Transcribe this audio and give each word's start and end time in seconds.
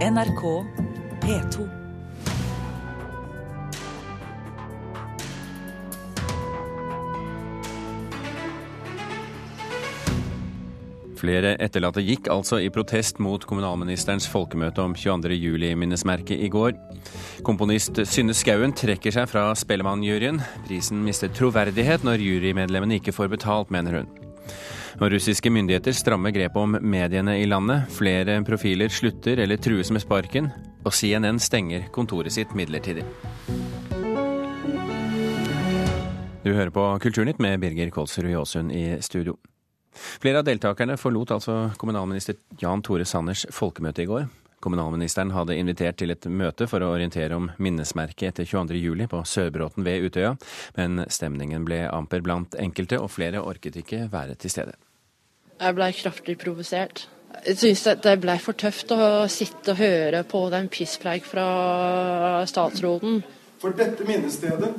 NRK 0.00 0.64
P2. 1.20 1.64
Flere 11.20 11.50
etterlatte 11.60 12.00
gikk 12.00 12.30
altså 12.32 12.62
i 12.64 12.70
protest 12.72 13.20
mot 13.20 13.44
kommunalministerens 13.44 14.24
folkemøte 14.24 14.80
om 14.80 14.96
22.07-minnesmerket 14.96 16.32
i 16.32 16.48
går. 16.48 16.72
Komponist 17.44 18.00
Synne 18.08 18.32
Skauen 18.32 18.72
trekker 18.72 19.12
seg 19.12 19.28
fra 19.28 19.50
Spellemannjuryen. 19.52 20.40
Prisen 20.64 21.04
mister 21.04 21.28
troverdighet 21.28 22.08
når 22.08 22.24
jurymedlemmene 22.24 23.02
ikke 23.02 23.12
får 23.12 23.34
betalt, 23.36 23.68
mener 23.68 24.00
hun. 24.00 24.19
Og 24.98 25.12
russiske 25.14 25.52
myndigheter 25.52 25.94
strammer 25.94 26.34
grepet 26.34 26.58
om 26.58 26.74
mediene 26.82 27.36
i 27.38 27.46
landet. 27.46 27.86
Flere 27.94 28.40
profiler 28.46 28.90
slutter 28.90 29.38
eller 29.44 29.60
trues 29.62 29.92
med 29.94 30.02
sparken, 30.02 30.50
og 30.82 30.96
CNN 30.96 31.38
stenger 31.38 31.86
kontoret 31.94 32.34
sitt 32.34 32.56
midlertidig. 32.58 33.06
Du 36.40 36.54
hører 36.56 36.72
på 36.72 36.82
Kulturnytt 37.04 37.38
med 37.38 37.60
Birger 37.60 37.92
Kolsrud 37.94 38.32
Jåsund 38.32 38.72
i 38.72 38.96
studio. 39.04 39.36
Flere 39.92 40.40
av 40.40 40.46
deltakerne 40.46 40.96
forlot 40.98 41.34
altså 41.34 41.56
kommunalminister 41.78 42.38
Jan 42.62 42.82
Tore 42.82 43.04
Sanners 43.04 43.44
folkemøte 43.52 44.06
i 44.06 44.08
går. 44.08 44.28
Kommunalministeren 44.60 45.32
hadde 45.32 45.56
invitert 45.56 45.96
til 46.00 46.12
et 46.12 46.26
møte 46.28 46.66
for 46.68 46.84
å 46.84 46.90
orientere 46.92 47.36
om 47.38 47.48
minnesmerket 47.56 48.28
etter 48.28 48.48
22.07 48.48 49.06
på 49.08 49.22
Sørbråten 49.24 49.86
ved 49.86 50.04
Utøya, 50.04 50.34
men 50.76 51.00
stemningen 51.08 51.64
ble 51.64 51.86
amper 51.88 52.20
blant 52.24 52.56
enkelte, 52.60 53.00
og 53.00 53.08
flere 53.14 53.40
orket 53.40 53.80
ikke 53.80 54.04
være 54.12 54.36
til 54.40 54.52
stede. 54.52 54.76
Jeg 55.60 55.76
ble 55.76 55.88
kraftig 55.96 56.36
provosert. 56.40 57.06
Jeg 57.46 57.56
syns 57.60 57.86
det 58.04 58.16
ble 58.20 58.36
for 58.42 58.58
tøft 58.58 58.92
å 58.92 59.26
sitte 59.32 59.72
og 59.72 59.80
høre 59.80 60.24
på 60.28 60.42
den 60.52 60.68
pisspreik 60.72 61.24
fra 61.28 62.44
statsråden. 62.48 63.22
For 63.60 63.76
dette 63.76 64.04
minnestedet 64.08 64.74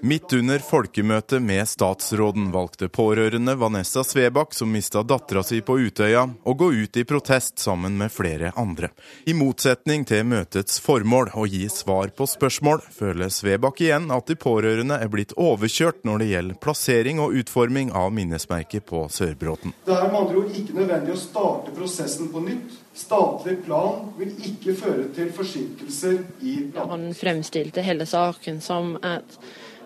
Midt 0.00 0.32
under 0.32 0.58
folkemøtet 0.58 1.42
med 1.42 1.68
statsråden 1.68 2.50
valgte 2.52 2.88
pårørende 2.88 3.54
Vanessa 3.56 4.04
Svebakk, 4.04 4.54
som 4.54 4.72
mista 4.72 5.02
dattera 5.02 5.42
si 5.46 5.60
på 5.64 5.78
Utøya, 5.78 6.26
å 6.44 6.54
gå 6.54 6.70
ut 6.72 6.96
i 6.96 7.04
protest 7.04 7.58
sammen 7.58 7.96
med 8.00 8.12
flere 8.12 8.52
andre. 8.60 8.90
I 9.24 9.34
motsetning 9.36 10.04
til 10.08 10.26
møtets 10.28 10.80
formål, 10.84 11.32
å 11.34 11.46
gi 11.48 11.62
svar 11.72 12.12
på 12.16 12.26
spørsmål, 12.28 12.82
føler 12.96 13.32
Svebakk 13.32 13.80
igjen 13.84 14.10
at 14.14 14.28
de 14.28 14.36
pårørende 14.40 15.00
er 15.00 15.12
blitt 15.12 15.36
overkjørt 15.36 16.04
når 16.08 16.22
det 16.24 16.30
gjelder 16.34 16.60
plassering 16.66 17.22
og 17.24 17.36
utforming 17.40 17.94
av 17.96 18.12
minnesmerket 18.16 18.86
på 18.88 19.06
Sørbråten. 19.12 19.76
Det 19.86 19.96
er 19.96 20.08
med 20.08 20.20
andre 20.24 20.44
ord 20.44 20.60
ikke 20.62 20.76
nødvendig 20.76 21.16
å 21.16 21.24
starte 21.24 21.76
prosessen 21.76 22.32
på 22.32 22.44
nytt. 22.44 22.78
Statlig 22.94 23.60
plan 23.64 24.10
vil 24.18 24.32
ikke 24.48 24.74
føre 24.74 25.06
til 25.14 25.30
forsinkelser 25.32 26.18
i 26.42 26.56
planen. 26.72 26.90
Han 26.90 27.14
fremstilte 27.14 27.84
hele 27.86 28.06
saken 28.06 28.58
som 28.64 28.96
et 29.06 29.36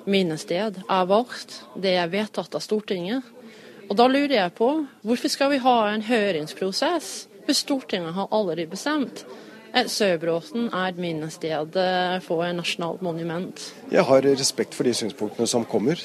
minnested 0.08 0.80
er 0.88 1.08
vårt. 1.08 1.60
Det 1.76 1.94
er 2.00 2.12
vedtatt 2.12 2.56
av 2.56 2.64
Stortinget. 2.64 3.22
Og 3.90 3.96
da 4.00 4.08
lurer 4.08 4.38
jeg 4.38 4.54
på, 4.56 4.70
hvorfor 5.04 5.32
skal 5.32 5.52
vi 5.52 5.60
ha 5.64 5.76
en 5.90 6.06
høringsprosess 6.06 7.10
hvis 7.44 7.60
Stortinget 7.66 8.16
har 8.16 8.32
allerede 8.32 8.72
bestemt? 8.72 9.26
Sørbråten 9.74 10.68
er 10.70 10.92
et 10.92 10.98
minnested 11.02 11.74
for 12.22 12.44
et 12.46 12.54
nasjonalt 12.54 13.00
monument. 13.02 13.58
Jeg 13.90 14.06
har 14.06 14.22
respekt 14.22 14.76
for 14.76 14.86
de 14.86 14.92
synspunktene 14.94 15.48
som 15.50 15.64
kommer. 15.66 15.98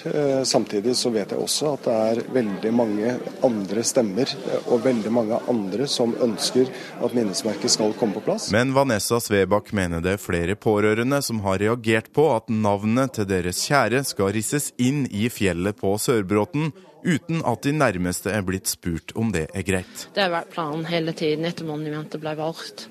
Samtidig 0.48 0.96
så 0.98 1.12
vet 1.14 1.36
jeg 1.36 1.44
også 1.44 1.76
at 1.76 1.86
det 1.86 1.98
er 2.10 2.24
veldig 2.34 2.72
mange 2.74 3.14
andre 3.46 3.84
stemmer 3.86 4.34
og 4.66 4.82
veldig 4.88 5.14
mange 5.14 5.38
andre 5.54 5.86
som 5.92 6.16
ønsker 6.18 6.72
at 6.98 7.14
minnesmerket 7.14 7.70
skal 7.76 7.94
komme 8.00 8.18
på 8.18 8.26
plass. 8.26 8.50
Men 8.56 8.74
Vanessa 8.74 9.22
Svebakk 9.22 9.70
mener 9.78 10.02
det 10.02 10.18
er 10.18 10.24
flere 10.24 10.58
pårørende 10.58 11.22
som 11.26 11.44
har 11.46 11.62
reagert 11.62 12.10
på 12.16 12.26
at 12.34 12.50
navnet 12.50 13.20
til 13.20 13.30
deres 13.30 13.62
kjære 13.70 14.02
skal 14.08 14.34
risses 14.34 14.72
inn 14.82 15.06
i 15.14 15.30
fjellet 15.30 15.78
på 15.78 15.94
Sørbråten 16.02 16.72
uten 17.06 17.44
at 17.48 17.64
de 17.64 17.72
nærmeste 17.78 18.34
er 18.34 18.44
blitt 18.44 18.68
spurt 18.68 19.14
om 19.16 19.30
det 19.36 19.46
er 19.54 19.64
greit. 19.68 20.10
Det 20.16 20.26
har 20.26 20.34
vært 20.34 20.52
planen 20.58 20.90
hele 20.90 21.14
tiden 21.16 21.48
etter 21.48 21.70
monumentet 21.70 22.20
ble 22.22 22.34
valgt. 22.40 22.90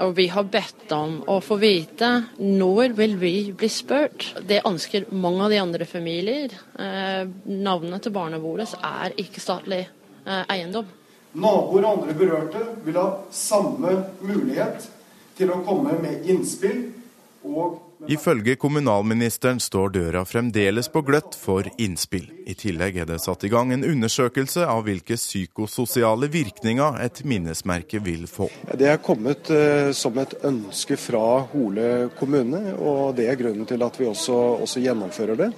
Og 0.00 0.14
vi 0.16 0.26
har 0.32 0.46
bedt 0.48 0.92
om 0.96 1.18
å 1.28 1.40
få 1.44 1.58
vite 1.60 2.08
når 2.40 2.94
vil 2.96 3.16
vi 3.20 3.34
bli 3.52 3.68
spurt. 3.72 4.30
Det 4.48 4.62
ønsker 4.68 5.10
mange 5.12 5.44
av 5.44 5.52
de 5.52 5.58
andre 5.60 5.88
familier. 5.88 6.54
Eh, 6.78 7.26
navnet 7.44 8.06
til 8.06 8.14
barna 8.14 8.40
våre 8.40 8.64
er 8.64 9.16
ikke 9.20 9.42
statlig 9.44 9.82
eh, 9.84 10.42
eiendom. 10.48 10.88
Naboer 11.32 11.84
og 11.84 11.90
andre 11.92 12.16
berørte 12.16 12.64
vil 12.86 12.96
ha 12.98 13.06
samme 13.34 13.92
mulighet 14.24 14.88
til 15.38 15.52
å 15.52 15.60
komme 15.66 16.00
med 16.02 16.26
innspill 16.28 16.88
og 17.44 17.78
Ifølge 18.08 18.54
kommunalministeren 18.56 19.58
står 19.60 19.90
døra 19.92 20.22
fremdeles 20.24 20.88
på 20.88 21.02
gløtt 21.04 21.34
for 21.36 21.66
innspill. 21.76 22.30
I 22.50 22.54
tillegg 22.58 22.96
er 22.98 23.06
det 23.06 23.20
satt 23.22 23.44
i 23.46 23.50
gang 23.52 23.70
en 23.70 23.84
undersøkelse 23.86 24.64
av 24.66 24.82
hvilke 24.86 25.14
psykososiale 25.18 26.26
virkninger 26.32 26.98
et 27.04 27.22
minnesmerke 27.28 28.00
vil 28.02 28.26
få. 28.30 28.48
Det 28.74 28.88
er 28.90 28.98
kommet 29.04 29.52
uh, 29.54 29.92
som 29.94 30.18
et 30.18 30.34
ønske 30.46 30.98
fra 30.98 31.44
Hole 31.52 32.10
kommune, 32.18 32.74
og 32.74 33.14
det 33.18 33.28
er 33.30 33.38
grunnen 33.38 33.68
til 33.70 33.86
at 33.86 33.98
vi 34.00 34.08
også, 34.10 34.38
også 34.66 34.82
gjennomfører 34.82 35.38
det. 35.38 35.50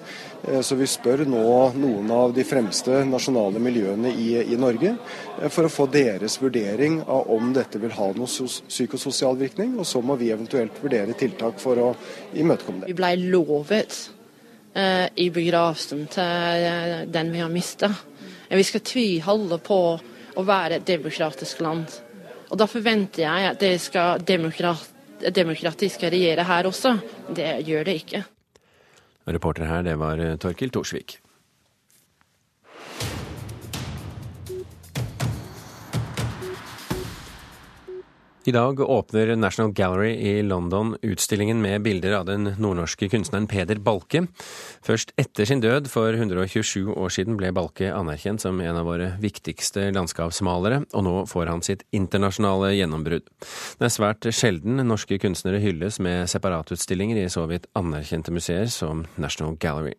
Uh, 0.45 0.61
så 0.61 0.77
vi 0.77 0.89
spør 0.91 1.25
nå 1.29 1.47
noen 1.81 2.13
av 2.13 2.37
de 2.37 2.45
fremste 2.45 3.03
nasjonale 3.09 3.63
miljøene 3.63 4.13
i, 4.13 4.35
i 4.43 4.61
Norge 4.61 4.93
uh, 4.99 5.49
for 5.49 5.69
å 5.69 5.73
få 5.73 5.89
deres 5.93 6.37
vurdering 6.43 7.01
av 7.07 7.31
om 7.33 7.55
dette 7.57 7.81
vil 7.81 7.95
ha 7.97 8.11
noe 8.17 8.29
psykososial 8.29 9.39
virkning, 9.41 9.79
og 9.81 9.89
så 9.89 10.05
må 10.05 10.19
vi 10.21 10.33
eventuelt 10.35 10.77
vurdere 10.83 11.17
tiltak 11.17 11.63
for 11.63 11.81
å 11.81 11.93
imøtekomme 12.37 12.85
det. 12.85 12.93
Vi 12.93 13.01
ble 13.01 13.17
lovet 13.33 14.03
i 14.73 15.27
begravelsen 15.29 16.07
til 16.09 16.63
uh, 16.65 17.03
den 17.05 17.33
vi 17.35 17.43
har 17.43 17.51
mista. 17.53 17.91
Vi 18.49 18.65
skal 18.65 18.81
tviholde 18.85 19.59
på 19.61 19.79
å 20.37 20.45
være 20.47 20.79
et 20.79 20.87
demokratisk 20.89 21.61
land. 21.61 21.93
Og 22.53 22.59
Da 22.61 22.69
forventer 22.69 23.25
jeg 23.25 23.49
at 23.49 23.61
det 23.61 23.75
skal 23.81 24.21
demokrat, 24.29 24.89
demokratisk 25.33 26.05
regjere 26.05 26.45
her 26.45 26.69
også. 26.69 26.97
Det 27.33 27.51
gjør 27.65 27.89
det 27.89 27.95
ikke. 28.03 28.23
Reporter 29.33 29.69
her, 29.71 29.85
det 29.87 29.95
var 30.01 30.21
eh, 30.21 30.37
Torkil 30.37 30.73
Torsvik. 30.75 31.17
I 38.45 38.51
dag 38.51 38.81
åpner 38.81 39.37
National 39.37 39.73
Gallery 39.73 40.15
i 40.15 40.43
London 40.43 40.97
utstillingen 41.03 41.63
med 41.63 41.83
bilder 41.83 42.13
av 42.13 42.25
den 42.27 42.49
nordnorske 42.59 43.07
kunstneren 43.09 43.47
Peder 43.47 43.79
Balke. 43.79 44.25
Først 44.83 45.13
etter 45.15 45.47
sin 45.47 45.61
død 45.63 45.87
for 45.87 46.11
127 46.11 46.91
år 46.91 47.13
siden 47.15 47.37
ble 47.39 47.53
Balke 47.55 47.93
anerkjent 47.95 48.43
som 48.43 48.59
en 48.59 48.79
av 48.81 48.89
våre 48.91 49.13
viktigste 49.23 49.93
landskapsmalere, 49.95 50.81
og 50.91 51.05
nå 51.07 51.13
får 51.31 51.53
han 51.53 51.63
sitt 51.63 51.85
internasjonale 51.95 52.73
gjennombrudd. 52.75 53.31
Det 53.79 53.87
er 53.87 53.95
svært 53.95 54.27
sjelden 54.35 54.83
norske 54.89 55.21
kunstnere 55.23 55.63
hylles 55.63 56.01
med 56.03 56.27
separatutstillinger 56.33 57.23
i 57.23 57.29
så 57.31 57.45
vidt 57.47 57.69
anerkjente 57.79 58.35
museer 58.35 58.67
som 58.75 59.05
National 59.23 59.55
Gallery. 59.63 59.95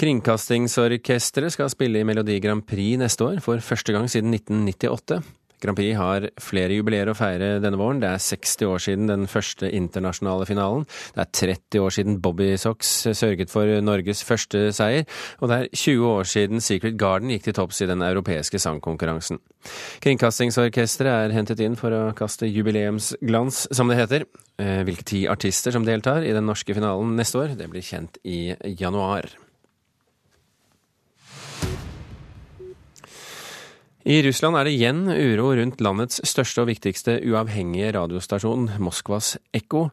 Kringkastingsorkesteret 0.00 1.52
skal 1.52 1.68
spille 1.68 2.00
i 2.00 2.08
Melodi 2.08 2.38
Grand 2.40 2.64
Prix 2.64 2.96
neste 3.02 3.28
år, 3.28 3.44
for 3.44 3.60
første 3.60 3.92
gang 3.92 4.08
siden 4.08 4.32
1998. 4.32 5.20
Grand 5.60 5.76
Prix 5.78 5.96
har 5.98 6.26
flere 6.40 6.76
jubileer 6.76 7.10
å 7.10 7.16
feire 7.16 7.58
denne 7.62 7.78
våren. 7.80 8.00
Det 8.02 8.08
er 8.08 8.22
60 8.24 8.70
år 8.70 8.82
siden 8.84 9.10
den 9.10 9.26
første 9.30 9.68
internasjonale 9.68 10.46
finalen. 10.48 10.86
Det 11.14 11.24
er 11.24 11.32
30 11.40 11.84
år 11.84 11.94
siden 11.96 12.20
Bobby 12.24 12.54
Sox 12.60 12.92
sørget 13.16 13.52
for 13.52 13.68
Norges 13.84 14.24
første 14.26 14.70
seier. 14.76 15.04
Og 15.40 15.50
det 15.50 15.58
er 15.58 15.68
20 15.74 16.06
år 16.08 16.30
siden 16.30 16.64
Secret 16.64 16.96
Garden 17.00 17.32
gikk 17.34 17.48
til 17.48 17.58
topps 17.60 17.82
i 17.84 17.90
den 17.90 18.04
europeiske 18.06 18.60
sangkonkurransen. 18.62 19.40
Kringkastingsorkesteret 20.04 21.28
er 21.28 21.36
hentet 21.36 21.60
inn 21.64 21.76
for 21.78 21.92
å 21.92 22.02
kaste 22.16 22.48
jubileumsglans, 22.48 23.66
som 23.76 23.92
det 23.92 24.00
heter. 24.00 24.26
Hvilke 24.56 25.06
ti 25.08 25.22
artister 25.30 25.76
som 25.76 25.86
deltar 25.86 26.24
i 26.24 26.34
den 26.36 26.48
norske 26.48 26.76
finalen 26.76 27.16
neste 27.20 27.40
år, 27.40 27.54
det 27.56 27.68
blir 27.72 27.84
kjent 27.84 28.20
i 28.24 28.50
januar. 28.80 29.28
I 34.10 34.22
Russland 34.26 34.58
er 34.58 34.66
det 34.66 34.72
igjen 34.74 35.04
uro 35.06 35.52
rundt 35.54 35.82
landets 35.84 36.16
største 36.26 36.64
og 36.64 36.66
viktigste 36.66 37.12
uavhengige 37.30 37.92
radiostasjon, 37.94 38.64
Moskvas 38.82 39.36
Ekko. 39.54 39.84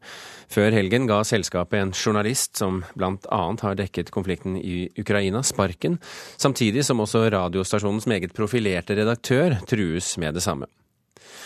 Før 0.50 0.74
helgen 0.74 1.06
ga 1.06 1.20
selskapet 1.28 1.78
en 1.84 1.92
journalist 1.94 2.58
som 2.58 2.80
annet 2.98 3.62
har 3.62 3.78
dekket 3.78 4.10
konflikten 4.16 4.56
i 4.58 4.88
Ukraina, 4.98 5.44
sparken, 5.46 6.00
samtidig 6.34 6.88
som 6.88 7.04
også 7.04 7.28
radiostasjonens 7.36 8.10
meget 8.10 8.34
profilerte 8.34 8.98
redaktør 8.98 9.60
trues 9.70 10.16
med 10.18 10.34
det 10.40 10.46
samme. 10.48 10.66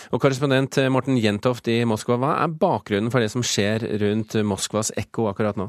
Og 0.08 0.24
Korrespondent 0.24 0.80
Morten 0.88 1.20
Jentoft 1.20 1.68
i 1.68 1.82
Moskva, 1.84 2.16
hva 2.16 2.34
er 2.40 2.56
bakgrunnen 2.56 3.12
for 3.12 3.20
det 3.20 3.28
som 3.34 3.44
skjer 3.44 3.84
rundt 4.00 4.40
Moskvas 4.48 4.94
Ekko 4.96 5.28
akkurat 5.28 5.60
nå? 5.60 5.68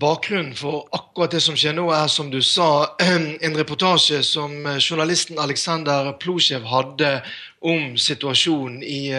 Bakgrunnen 0.00 0.54
for 0.56 0.86
akkurat 0.96 1.34
det 1.34 1.42
som 1.44 1.56
skjer 1.58 1.74
nå, 1.76 1.90
er 1.92 2.08
som 2.08 2.30
du 2.32 2.40
sa, 2.42 2.94
en 3.44 3.58
reportasje 3.58 4.22
som 4.24 4.54
journalisten 4.78 5.40
Aleksandr 5.42 6.14
Plosjev 6.22 6.64
hadde 6.64 7.18
om 7.62 7.96
situasjonen 7.96 8.82
i 8.82 9.12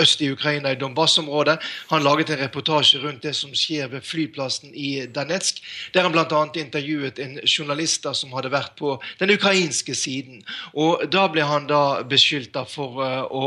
øst 0.00 0.22
i 0.24 0.30
Ukraina, 0.32 0.72
i 0.72 0.78
Donbas-området. 0.80 1.58
Han 1.90 2.02
laget 2.02 2.30
en 2.30 2.40
reportasje 2.40 2.98
rundt 3.02 3.22
det 3.22 3.34
som 3.36 3.52
skjer 3.54 3.90
ved 3.92 4.00
flyplassen 4.00 4.72
i 4.74 5.06
Danetsk, 5.06 5.60
der 5.94 6.06
han 6.06 6.12
bl.a. 6.12 6.44
intervjuet 6.56 7.18
en 7.18 7.38
journalist 7.44 8.06
som 8.14 8.32
hadde 8.32 8.52
vært 8.52 8.72
på 8.78 8.96
den 9.20 9.34
ukrainske 9.36 9.94
siden. 9.94 10.42
Og 10.74 11.04
Da 11.12 11.26
ble 11.28 11.44
han 11.44 11.66
da 11.68 12.02
beskyldt 12.08 12.56
for 12.70 13.00
å 13.30 13.46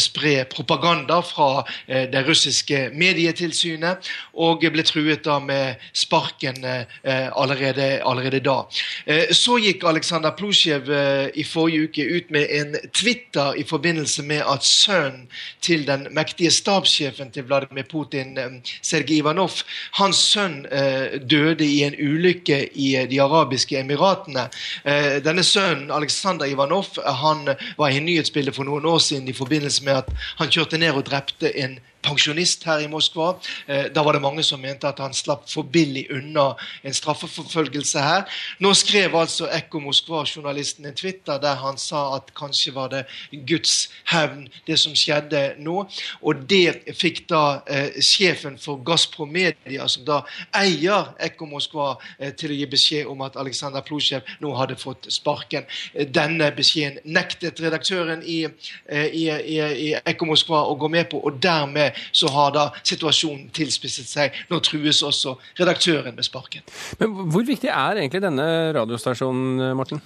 spre 0.00 0.44
propaganda 0.50 1.20
fra 1.22 1.64
det 1.86 2.22
russiske 2.26 2.90
medietilsynet, 2.94 4.08
og 4.34 4.64
ble 4.72 4.82
truet 4.82 5.24
da 5.24 5.38
med 5.40 5.80
sparken 5.92 6.60
allerede, 7.04 8.02
allerede 8.04 8.40
da. 8.44 8.58
Så 9.32 9.58
gikk 9.62 9.84
Aleksandr 9.88 10.34
Plusjev 10.38 10.90
i 11.34 11.44
forrige 11.46 11.88
uke 11.88 12.08
ut 12.18 12.30
med 12.34 12.50
en 12.60 12.76
Twitter 12.92 13.37
i 13.56 13.64
forbindelse 13.66 14.22
med 14.22 14.42
at 14.52 14.64
sønnen 14.64 15.26
til 15.64 15.86
den 15.86 16.06
mektige 16.10 16.50
stabssjefen 16.50 17.30
til 17.30 17.46
Vladimir 17.48 17.86
Putin, 17.90 18.38
Sergej 18.82 19.18
Ivanov, 19.18 19.62
hans 19.98 20.16
sønn 20.16 20.62
døde 21.30 21.66
i 21.66 21.82
en 21.86 21.96
ulykke 21.98 22.60
i 22.74 22.94
De 23.10 23.22
arabiske 23.22 23.78
emiratene. 23.78 24.48
Denne 25.24 25.44
sønnen, 25.44 25.90
Aleksandr 25.90 26.44
Ivanov, 26.44 26.98
han 27.04 27.54
var 27.78 27.88
i 27.88 28.00
nyhetsbildet 28.00 28.54
for 28.54 28.68
noen 28.68 28.86
år 28.86 28.98
siden 29.02 29.28
i 29.28 29.36
forbindelse 29.36 29.84
med 29.84 30.02
at 30.02 30.10
han 30.38 30.50
kjørte 30.50 30.78
ned 30.78 30.96
og 30.96 31.06
drepte 31.06 31.52
en 31.58 31.78
pensjonist 32.02 32.64
her 32.68 32.82
i 32.84 32.88
Moskva. 32.90 33.32
Eh, 33.66 33.88
da 33.94 34.02
var 34.02 34.16
det 34.16 34.22
mange 34.22 34.42
som 34.46 34.60
mente 34.60 34.88
at 34.88 35.00
han 35.02 35.14
slapp 35.14 35.48
for 35.50 35.66
billig 35.66 36.06
unna 36.14 36.52
en 36.82 36.94
straffeforfølgelse 36.94 38.02
her. 38.02 38.24
Nå 38.62 38.72
skrev 38.74 39.16
altså 39.18 39.48
Ekko 39.54 39.80
Moskva-journalisten 39.82 40.86
en 40.86 40.96
Twitter 40.96 41.38
der 41.42 41.58
han 41.62 41.78
sa 41.78 42.16
at 42.16 42.32
kanskje 42.38 42.74
var 42.74 42.92
det 42.92 43.04
Guds 43.48 43.88
hevn, 44.12 44.48
det 44.66 44.78
som 44.80 44.94
skjedde 44.96 45.54
nå. 45.58 45.84
Og 46.22 46.44
det 46.50 46.94
fikk 46.98 47.24
da 47.30 47.60
eh, 47.66 47.98
sjefen 48.04 48.58
for 48.60 48.82
Gazpromedia, 48.86 49.88
som 49.88 50.06
da 50.08 50.22
eier 50.56 51.12
Ekko 51.28 51.48
Moskva, 51.50 51.96
eh, 52.18 52.32
til 52.38 52.54
å 52.54 52.58
gi 52.58 52.70
beskjed 52.70 53.10
om 53.10 53.22
at 53.26 53.36
Aleksandr 53.40 53.84
Plusjev 53.86 54.26
nå 54.42 54.54
hadde 54.58 54.78
fått 54.78 55.10
sparken. 55.12 55.66
Eh, 55.94 56.06
denne 56.06 56.50
beskjeden 56.56 57.00
nektet 57.04 57.60
redaktøren 57.62 58.22
i, 58.24 58.44
eh, 58.86 59.06
i, 59.06 59.28
i, 59.28 59.58
i 59.58 59.88
Ekko 59.98 60.28
Moskva 60.28 60.64
å 60.68 60.76
gå 60.78 60.90
med 60.92 61.10
på, 61.10 61.20
og 61.24 61.40
dermed 61.42 61.87
så 62.12 62.30
har 62.34 62.54
da 62.54 62.68
situasjonen 62.82 63.48
tilspisset 63.54 64.08
seg. 64.08 64.38
Nå 64.50 64.60
trues 64.64 65.02
også 65.06 65.36
redaktøren 65.60 66.16
med 66.16 66.26
sparken. 66.26 66.64
Men 67.00 67.18
Hvor 67.32 67.46
viktig 67.46 67.70
er 67.72 68.02
egentlig 68.02 68.22
denne 68.24 68.48
radiostasjonen, 68.76 69.76
Morten? 69.78 70.02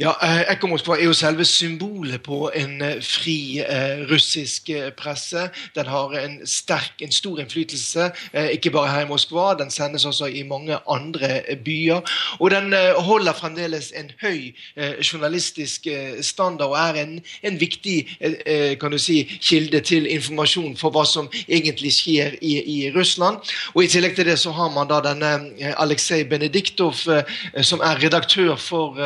Ja, 0.00 0.14
eh, 0.24 0.46
Ekko 0.48 0.70
Moskva 0.70 0.94
er 0.96 1.10
jo 1.10 1.12
selve 1.12 1.44
symbolet 1.44 2.22
på 2.24 2.46
en 2.56 2.78
eh, 2.80 3.02
fri 3.04 3.60
eh, 3.60 3.98
russisk 4.08 4.70
eh, 4.72 4.86
presse. 4.96 5.42
Den 5.76 5.90
har 5.92 6.14
en 6.16 6.38
sterk, 6.48 7.02
en 7.04 7.12
stor 7.12 7.42
innflytelse, 7.42 8.06
eh, 8.32 8.48
ikke 8.54 8.72
bare 8.72 8.88
her 8.94 9.04
i 9.04 9.08
Moskva. 9.10 9.50
Den 9.58 9.68
sendes 9.70 10.06
også 10.08 10.30
i 10.32 10.40
mange 10.48 10.78
andre 10.88 11.42
byer. 11.66 12.00
Og 12.38 12.48
den 12.50 12.72
eh, 12.72 12.96
holder 12.96 13.36
fremdeles 13.36 13.90
en 13.92 14.08
høy 14.22 14.54
journalistisk 15.04 15.86
standard 16.24 16.70
og 16.72 16.78
er 16.78 17.02
en, 17.02 17.12
en 17.44 17.60
viktig 17.60 17.98
kan 18.80 18.92
du 18.92 18.98
si, 18.98 19.18
kilde 19.42 19.80
til 19.84 20.06
informasjon 20.08 20.76
for 20.80 20.94
hva 20.94 21.04
som 21.08 21.28
egentlig 21.42 21.92
skjer 21.98 22.38
i, 22.40 22.54
i, 22.62 22.78
Russland. 22.94 23.52
Og 23.74 23.84
I 23.84 23.90
tillegg 23.92 24.16
til 24.16 24.30
det 24.30 24.38
så 24.40 24.52
har 24.56 24.72
man 24.72 24.88
da 24.88 25.02
denne 25.04 25.74
Aleksej 25.76 26.24
Benediktov, 26.30 26.96
som 27.62 27.84
er 27.84 28.00
redaktør 28.00 28.56
for, 28.56 28.96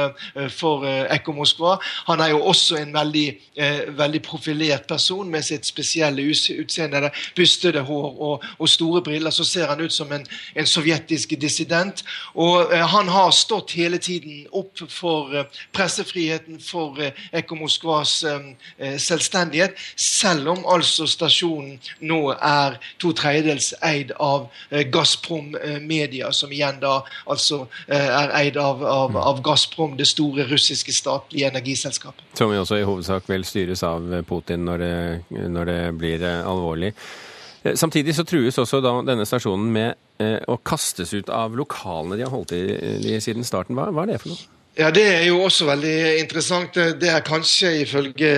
for 0.54 0.83
Ekko 0.86 1.32
Moskva. 1.32 1.76
Han 2.06 2.20
er 2.20 2.32
jo 2.34 2.42
også 2.42 2.76
en 2.80 2.94
veldig, 2.94 3.26
eh, 3.56 3.80
veldig 3.98 4.22
profilert 4.22 4.86
person 4.88 5.30
med 5.30 5.42
sitt 5.42 5.66
spesielle 5.66 6.22
utseende. 6.22 7.10
Bustede 7.36 7.80
hår 7.80 8.20
og, 8.20 8.44
og, 8.58 8.68
store 8.68 9.02
briller. 9.02 9.30
Så 9.30 9.44
ser 9.44 9.66
han 9.66 9.80
ut 9.80 9.92
som 9.92 10.12
en, 10.12 10.26
en 10.56 10.66
sovjetisk 10.66 11.34
dissident. 11.40 12.04
Og 12.34 12.72
eh, 12.72 12.86
han 12.86 13.08
har 13.08 13.30
stått 13.30 13.72
hele 13.72 13.98
tiden 13.98 14.46
opp 14.52 14.78
for 14.88 15.34
eh, 15.34 15.44
pressefriheten, 15.72 16.60
for 16.60 17.00
eh, 17.02 17.12
Ekko 17.32 17.54
Moskvas 17.54 18.24
eh, 18.24 18.40
eh, 18.78 18.98
selvstendighet, 18.98 19.74
selv 19.96 20.48
om 20.48 20.64
altså 20.68 21.06
stasjonen 21.10 21.78
nå 22.00 22.20
er 22.34 22.78
to 23.02 23.12
tredjedels 23.16 23.72
eid 23.84 24.12
av 24.20 24.48
Gazprom 24.92 25.54
Media, 25.84 26.30
som 26.32 26.52
igjen 26.52 26.80
da 26.82 27.00
altså 27.30 27.64
er 27.88 28.32
eid 28.38 28.56
av, 28.60 28.82
av, 28.84 29.16
av 29.16 29.42
Gazprom, 29.44 29.96
det 29.98 30.06
store 30.08 30.46
russiske 30.50 30.73
russiske 30.74 30.92
statlige 30.92 31.46
energiselskapet. 31.48 32.24
Som 32.34 32.52
jo 32.52 32.60
også 32.60 32.80
i 32.80 32.86
hovedsak 32.86 33.28
vel 33.28 33.44
styres 33.46 33.82
av 33.86 34.02
Putin 34.26 34.64
når 34.66 34.78
det, 34.78 34.94
når 35.30 35.70
det 35.70 35.78
blir 35.98 36.22
eh, 36.22 36.42
alvorlig. 36.42 36.94
Eh, 37.62 37.76
samtidig 37.76 38.14
så 38.14 38.24
trues 38.24 38.58
også 38.58 38.82
denne 38.82 39.26
stasjonen 39.26 39.70
med 39.72 39.94
eh, 40.18 40.40
å 40.48 40.58
kastes 40.58 41.14
ut 41.14 41.30
av 41.30 41.54
lokalene 41.56 42.18
de 42.18 42.26
har 42.26 42.34
holdt 42.34 42.52
i 42.56 43.20
siden 43.20 43.44
starten. 43.44 43.78
Hva, 43.78 43.90
hva 43.94 44.04
er 44.04 44.14
det 44.14 44.20
for 44.24 44.34
noe? 44.34 44.53
Ja, 44.76 44.90
Det 44.90 45.02
er 45.06 45.20
jo 45.28 45.36
også 45.38 45.68
veldig 45.68 46.18
interessant. 46.18 46.74
Det 46.74 47.06
er 47.06 47.20
kanskje 47.22 47.68
ifølge 47.84 48.30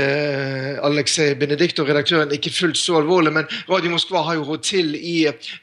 Aleksej 0.84 1.30
Benedikt 1.40 1.78
og 1.80 1.88
redaktøren, 1.88 2.32
ikke 2.32 2.50
fullt 2.52 2.76
så 2.76 2.98
alvorlig, 2.98 3.30
men 3.32 3.46
Radio 3.70 3.94
Moskva 3.94 4.20
har 4.26 4.36
jo 4.36 4.44
råd 4.44 4.60
til 4.68 4.90
i 5.00 5.14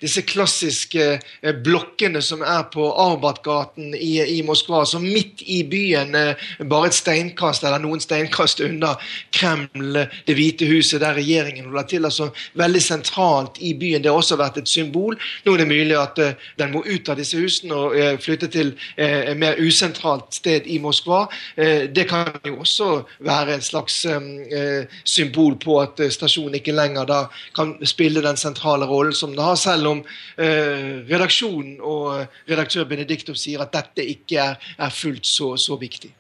disse 0.02 0.24
klassiske 0.25 1.04
eh, 1.20 1.60
blokkene 1.66 2.24
som 2.25 2.42
er 2.42 2.64
på 2.74 2.88
Arbatgaten 2.90 3.94
i, 3.94 4.16
i 4.34 4.40
Moskva, 4.42 4.81
som 4.90 5.06
midt 5.06 5.44
i 5.46 5.60
byen, 5.70 6.16
eh, 6.18 6.42
bare 6.66 6.90
et 6.90 6.98
steinkast 6.98 7.68
eller 7.69 7.84
noen 7.84 8.02
steinkast 8.02 8.66
unna 8.66 8.96
Kreml, 9.30 10.08
Det 10.26 10.34
hvite 10.34 10.66
huset, 10.66 11.02
der 11.06 11.14
regjeringen 11.19 11.69
holder 11.69 11.88
til. 11.88 12.06
altså 12.06 12.31
Veldig 12.58 12.81
sentralt 12.81 13.62
i 13.62 13.76
byen. 13.78 14.02
Det 14.02 14.10
har 14.10 14.18
også 14.18 14.42
vært 14.42 14.58
et 14.58 14.74
symbol. 14.74 15.22
Nå 15.46 15.54
er 15.54 15.62
det 15.62 15.69
mulig 15.69 16.02
at 16.02 16.18
den 16.58 16.74
må 16.74 16.81
ut 16.81 17.10
av 17.10 17.22
disse 17.22 17.38
husene 17.38 17.78
og 17.78 18.22
flytte 18.26 18.50
til 18.50 18.74
et 18.98 19.38
mer 19.38 19.60
usentralt 19.62 20.34
sted 20.34 20.62
sted 20.63 20.71
i 20.71 20.80
Moskva. 20.80 21.27
Eh, 21.56 21.89
det 21.89 22.07
kan 22.10 22.27
jo 22.45 22.60
også 22.60 23.04
være 23.19 23.57
et 23.57 23.63
slags 23.63 24.06
eh, 24.06 24.88
symbol 25.04 25.57
på 25.57 25.80
at 25.81 26.00
eh, 26.00 26.12
stasjonen 26.12 26.56
ikke 26.56 26.74
lenger 26.74 27.06
da 27.06 27.27
kan 27.56 27.77
spille 27.86 28.21
den 28.21 28.38
sentrale 28.38 28.86
rollen 28.86 29.13
som 29.13 29.31
den 29.31 29.44
har, 29.44 29.56
selv 29.56 29.88
om 29.88 30.04
redaksjonen 30.38 31.80
og 31.81 32.25
redaktør 32.50 32.86
Benediktov 32.88 33.36
sier 33.36 33.62
at 33.62 33.74
dette 33.74 34.04
ikke 34.04 34.39
er, 34.54 34.89
fullt 34.94 35.25
så, 35.25 35.54
så 35.57 35.77
viktig. 35.80 36.12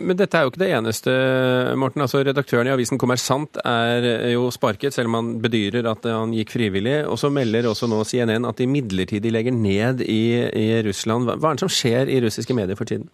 Men 0.00 0.16
dette 0.18 0.36
er 0.36 0.44
jo 0.44 0.50
ikke 0.52 0.62
det 0.62 0.70
eneste, 0.76 1.12
Morten. 1.80 2.02
Altså, 2.04 2.20
redaktøren 2.24 2.68
i 2.68 2.72
avisen 2.74 3.00
Kommersant 3.00 3.60
er 3.64 4.30
jo 4.32 4.50
sparket, 4.52 4.94
selv 4.94 5.10
om 5.10 5.18
han 5.18 5.32
bedyrer 5.42 5.88
at 5.90 6.06
han 6.08 6.34
gikk 6.36 6.54
frivillig. 6.54 7.00
Og 7.08 7.18
så 7.20 7.30
melder 7.32 7.70
også 7.70 7.88
nå 7.90 8.02
CNN 8.04 8.48
at 8.48 8.60
de 8.60 8.68
midlertidig 8.70 9.32
legger 9.32 9.56
ned 9.56 10.04
i, 10.04 10.22
i 10.44 10.68
Russland. 10.86 11.30
Hva 11.30 11.52
er 11.52 11.58
det 11.58 11.66
som 11.66 11.72
skjer 11.72 12.12
i 12.12 12.20
russiske 12.24 12.56
medier 12.56 12.78
for 12.78 12.88
tiden? 12.88 13.08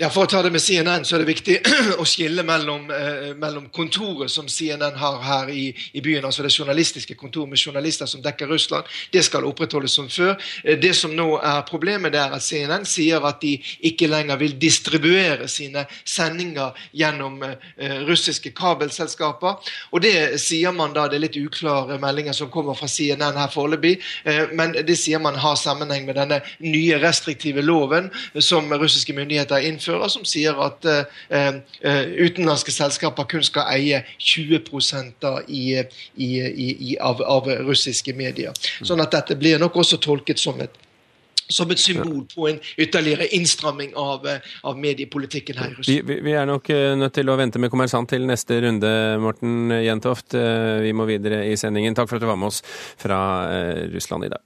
Ja, 0.00 0.08
For 0.10 0.24
å 0.24 0.30
ta 0.30 0.40
det 0.42 0.50
med 0.54 0.62
CNN, 0.64 1.04
så 1.04 1.18
er 1.18 1.22
det 1.22 1.28
viktig 1.28 1.58
å 2.00 2.04
skille 2.08 2.42
mellom, 2.48 2.86
eh, 2.90 3.34
mellom 3.36 3.66
kontoret 3.76 4.32
som 4.32 4.46
CNN 4.48 4.96
har 4.96 5.18
her 5.22 5.50
i, 5.52 5.66
i, 5.92 6.00
byen, 6.00 6.24
altså 6.24 6.42
det 6.42 6.50
journalistiske 6.54 7.14
kontoret 7.20 7.52
med 7.52 7.60
journalister 7.60 8.08
som 8.08 8.22
dekker 8.24 8.48
Russland. 8.48 8.88
Det 9.12 9.20
skal 9.22 9.44
opprettholdes 9.44 9.92
som 9.92 10.08
før. 10.08 10.32
Eh, 10.64 10.78
det 10.80 10.94
som 10.96 11.12
nå 11.12 11.36
er 11.36 11.60
problemet, 11.68 12.14
det 12.14 12.22
er 12.22 12.32
at 12.32 12.42
CNN 12.42 12.86
sier 12.88 13.22
at 13.28 13.42
de 13.44 13.52
ikke 13.90 14.08
lenger 14.08 14.40
vil 14.40 14.56
distribuere 14.62 15.46
sine 15.52 15.84
sendinger 16.08 16.72
gjennom 16.96 17.36
eh, 17.44 18.00
russiske 18.08 18.54
kabelselskaper. 18.56 19.60
Og 19.92 20.02
det 20.02 20.40
sier 20.40 20.72
man 20.72 20.96
da, 20.96 21.04
det 21.04 21.20
er 21.20 21.26
litt 21.26 21.38
uklare 21.42 22.00
meldinger 22.00 22.34
som 22.40 22.50
kommer 22.50 22.80
fra 22.80 22.88
CNN 22.88 23.38
her 23.38 23.52
foreløpig, 23.52 23.98
eh, 24.24 24.56
men 24.56 24.72
det 24.72 24.96
sier 24.98 25.20
man 25.20 25.36
har 25.44 25.60
sammenheng 25.60 26.08
med 26.08 26.16
denne 26.16 26.40
nye 26.64 26.98
restriktive 27.04 27.60
loven 27.60 28.08
som 28.40 28.72
russiske 28.72 29.12
myndigheter 29.20 29.60
har 29.60 29.70
innført 29.82 30.12
som 30.12 30.24
sier 30.24 30.58
at 30.62 30.86
uh, 30.86 31.58
utenlandske 32.22 32.72
selskaper 32.72 33.28
kun 33.30 33.42
skal 33.42 33.68
eie 33.72 34.02
20 34.18 34.62
da, 35.20 35.40
i, 35.48 35.82
i, 36.16 36.30
i, 36.92 36.96
av, 37.00 37.22
av, 37.22 37.48
russiske 37.66 38.14
medier. 38.14 38.52
Sånn 38.82 39.00
at 39.00 39.12
dette 39.12 39.36
blir 39.36 39.58
nok 39.58 39.76
også 39.76 40.00
tolket 40.02 40.38
som 40.38 40.60
et 40.60 40.78
som 41.52 41.68
et 41.68 41.80
symbol 41.82 42.22
på 42.30 42.46
en 42.48 42.60
ytterligere 42.80 43.26
innstramming 43.36 43.90
av, 43.98 44.22
av 44.64 44.78
mediepolitikken 44.78 45.58
her 45.58 45.72
i 45.72 45.74
Russland. 45.74 46.06
Vi, 46.08 46.16
vi, 46.24 46.32
er 46.32 46.46
nok 46.48 46.70
nødt 46.96 47.12
til 47.18 47.28
å 47.28 47.34
vente 47.36 47.60
med 47.60 47.68
kommersant 47.68 48.08
til 48.08 48.24
neste 48.24 48.56
runde, 48.62 48.92
Morten 49.20 49.74
Jentoft. 49.82 50.32
Vi 50.32 50.94
må 50.96 51.04
videre 51.10 51.42
i 51.50 51.58
sendingen. 51.60 51.98
Takk 51.98 52.08
for 52.08 52.16
at 52.16 52.24
du 52.24 52.30
var 52.30 52.40
med 52.40 52.48
oss 52.54 52.62
fra 53.02 53.20
Russland 53.92 54.30
i 54.30 54.32
dag. 54.32 54.40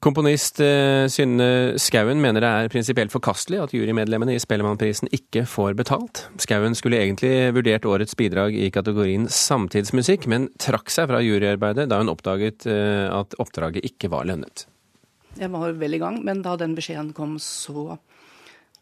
Komponist 0.00 0.62
eh, 0.64 1.04
Synne 1.12 1.76
Skauen 1.76 2.22
mener 2.24 2.40
det 2.40 2.48
er 2.48 2.70
prinsipielt 2.72 3.12
forkastelig 3.12 3.58
at 3.60 3.74
jurymedlemmene 3.76 4.32
i 4.32 4.40
Spellemannprisen 4.40 5.10
ikke 5.12 5.42
får 5.44 5.76
betalt. 5.76 6.22
Skauen 6.40 6.72
skulle 6.78 7.02
egentlig 7.02 7.50
vurdert 7.52 7.84
årets 7.84 8.16
bidrag 8.16 8.56
i 8.56 8.70
kategorien 8.72 9.28
samtidsmusikk, 9.28 10.24
men 10.32 10.48
trakk 10.56 10.88
seg 10.88 11.10
fra 11.10 11.20
juryarbeidet 11.20 11.84
da 11.92 12.00
hun 12.00 12.08
oppdaget 12.14 12.64
eh, 12.72 13.12
at 13.12 13.36
oppdraget 13.44 13.84
ikke 13.90 14.08
var 14.14 14.24
lønnet. 14.30 14.64
Jeg 15.36 15.52
var 15.52 15.76
vel 15.76 15.98
i 15.98 16.00
gang, 16.00 16.16
men 16.24 16.40
da 16.48 16.56
den 16.56 16.72
beskjeden 16.78 17.12
kom, 17.16 17.36
så, 17.36 17.98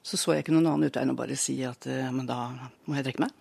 så 0.06 0.22
så 0.22 0.37
jeg 0.37 0.46
ikke 0.46 0.54
noen 0.54 0.70
annen 0.70 0.87
utvei 0.87 1.02
enn 1.02 1.16
å 1.16 1.18
bare 1.18 1.37
si 1.38 1.58
at 1.66 1.90
men 2.14 2.30
da 2.30 2.44
må 2.87 2.94
jeg 2.94 3.10
trekke 3.10 3.26
meg. 3.26 3.34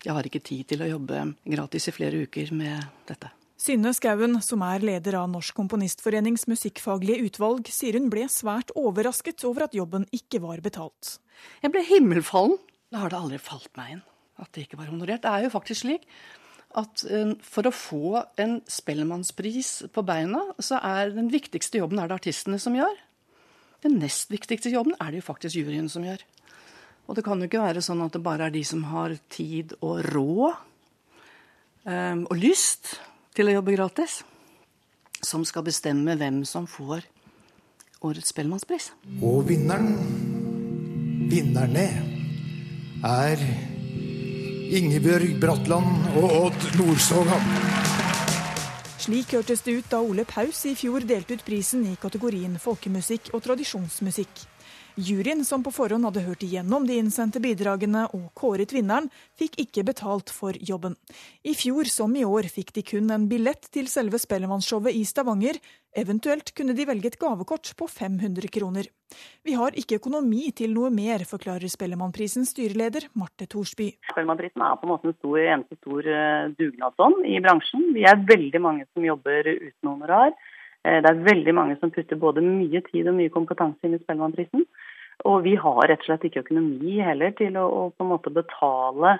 Jeg 0.00 0.16
har 0.16 0.26
ikke 0.30 0.46
tid 0.48 0.64
til 0.72 0.80
å 0.80 0.94
jobbe 0.96 1.26
gratis 1.44 1.90
i 1.90 1.94
flere 2.00 2.24
uker 2.24 2.56
med 2.56 3.04
dette. 3.10 3.34
Synne 3.58 3.90
Skauen, 3.90 4.36
som 4.38 4.62
er 4.62 4.84
leder 4.86 5.16
av 5.18 5.24
Norsk 5.32 5.56
Komponistforenings 5.58 6.44
musikkfaglige 6.46 7.24
utvalg, 7.26 7.66
sier 7.74 7.96
hun 7.98 8.06
ble 8.12 8.28
svært 8.30 8.70
overrasket 8.78 9.42
over 9.48 9.66
at 9.66 9.74
jobben 9.74 10.04
ikke 10.14 10.38
var 10.44 10.62
betalt. 10.62 11.16
Jeg 11.64 11.74
ble 11.74 11.82
himmelfallen. 11.88 12.54
Da 12.94 13.02
har 13.02 13.10
det 13.10 13.18
aldri 13.18 13.40
falt 13.42 13.72
meg 13.76 13.96
inn 13.96 14.04
at 14.38 14.52
det 14.54 14.62
ikke 14.64 14.78
var 14.78 14.92
honorert. 14.92 15.24
Det 15.24 15.32
er 15.32 15.48
jo 15.48 15.50
faktisk 15.50 15.82
slik 15.82 16.06
at 16.78 17.02
eh, 17.10 17.34
for 17.42 17.66
å 17.66 17.74
få 17.74 18.22
en 18.38 18.60
Spellemannspris 18.70 19.72
på 19.90 20.06
beina, 20.06 20.44
så 20.62 20.78
er 20.78 21.10
den 21.16 21.32
viktigste 21.34 21.82
jobben 21.82 21.98
er 21.98 22.06
det 22.06 22.20
artistene 22.20 22.62
som 22.62 22.78
gjør. 22.78 22.94
Den 23.82 23.98
nest 23.98 24.30
viktigste 24.30 24.70
jobben 24.70 24.94
er 25.02 25.10
det 25.10 25.18
jo 25.24 25.28
faktisk 25.32 25.58
juryen 25.58 25.90
som 25.90 26.06
gjør. 26.06 26.22
Og 27.10 27.18
det 27.18 27.26
kan 27.26 27.42
jo 27.42 27.50
ikke 27.50 27.66
være 27.66 27.82
sånn 27.82 28.06
at 28.06 28.14
det 28.14 28.22
bare 28.22 28.46
er 28.46 28.54
de 28.54 28.62
som 28.70 28.86
har 28.94 29.18
tid 29.34 29.74
og 29.80 30.04
råd 30.12 30.58
um, 31.88 32.26
og 32.28 32.36
lyst 32.38 32.94
til 33.38 33.46
å 33.46 33.54
jobbe 33.54 33.76
gratis, 33.76 34.22
som 35.22 35.44
skal 35.46 35.62
bestemme 35.68 36.16
hvem 36.18 36.42
som 36.48 36.66
får 36.66 37.04
årets 38.02 38.32
Spellemannspris. 38.32 38.90
Og 39.22 39.44
vinneren, 39.46 39.92
vinnerne, 41.30 41.86
er 43.06 43.42
Ingebjørg 44.74 45.36
Bratland 45.38 46.08
og 46.18 46.26
Odd 46.48 46.66
Nordstoga. 46.80 47.38
Slik 48.98 49.36
hørtes 49.38 49.62
det 49.64 49.78
ut 49.78 49.86
da 49.94 50.02
Ole 50.02 50.26
Paus 50.28 50.64
i 50.66 50.74
fjor 50.76 51.06
delte 51.06 51.38
ut 51.38 51.46
prisen 51.46 51.86
i 51.86 51.94
kategorien 52.00 52.58
folkemusikk 52.60 53.30
og 53.38 53.46
tradisjonsmusikk. 53.46 54.42
Juryen, 54.98 55.44
som 55.44 55.62
på 55.62 55.70
forhånd 55.70 56.02
hadde 56.08 56.24
hørt 56.26 56.40
igjennom 56.42 56.82
de 56.88 56.96
innsendte 56.98 57.38
bidragene 57.38 58.00
og 58.16 58.32
kåret 58.34 58.72
vinneren, 58.74 59.04
fikk 59.38 59.54
ikke 59.62 59.84
betalt 59.86 60.32
for 60.34 60.58
jobben. 60.58 60.96
I 61.46 61.54
fjor 61.54 61.86
som 61.86 62.16
i 62.18 62.24
år 62.26 62.48
fikk 62.50 62.72
de 62.74 62.82
kun 62.82 63.12
en 63.14 63.28
billett 63.30 63.68
til 63.70 63.86
selve 63.86 64.18
Spellemannsshowet 64.18 64.98
i 64.98 65.04
Stavanger. 65.06 65.60
Eventuelt 66.02 66.50
kunne 66.50 66.74
de 66.74 66.88
velge 66.90 67.12
et 67.12 67.18
gavekort 67.20 67.70
på 67.78 67.86
500 67.86 68.50
kroner. 68.58 68.90
Vi 69.46 69.54
har 69.54 69.78
ikke 69.78 70.00
økonomi 70.02 70.50
til 70.50 70.74
noe 70.74 70.90
mer, 70.90 71.22
forklarer 71.30 71.70
Spellemannprisens 71.70 72.50
styreleder 72.56 73.06
Marte 73.14 73.46
Thorsby. 73.46 73.92
Spellemannprisen 74.10 74.66
er 74.66 74.82
på 74.82 74.88
en 74.88 74.96
måte 74.96 75.12
en 75.12 75.18
stor, 75.20 75.38
eneste 75.38 75.78
stor 75.78 76.10
eh, 76.10 76.50
dugnadsånd 76.58 77.22
i 77.22 77.38
bransjen. 77.46 77.92
Vi 77.94 78.02
er 78.02 78.26
veldig 78.34 78.66
mange 78.66 78.90
som 78.90 79.06
jobber 79.06 79.46
uten 79.46 79.94
honorar. 79.94 80.34
Eh, 80.88 81.00
det 81.04 81.10
er 81.10 81.24
veldig 81.26 81.54
mange 81.56 81.78
som 81.80 81.92
putter 81.94 82.20
både 82.20 82.44
mye 82.44 82.82
tid 82.88 83.08
og 83.10 83.18
mye 83.18 83.32
kompetanse 83.34 83.84
inn 83.84 83.98
i 83.98 84.02
Spellemannprisen. 84.02 84.64
Og 85.28 85.42
vi 85.44 85.56
har 85.58 85.82
rett 85.90 86.04
og 86.04 86.08
slett 86.08 86.28
ikke 86.28 86.44
økonomi 86.46 87.00
heller 87.02 87.34
til 87.38 87.58
å, 87.58 87.66
å 87.66 87.82
på 87.90 88.06
en 88.06 88.12
måte 88.12 88.32
betale 88.32 89.18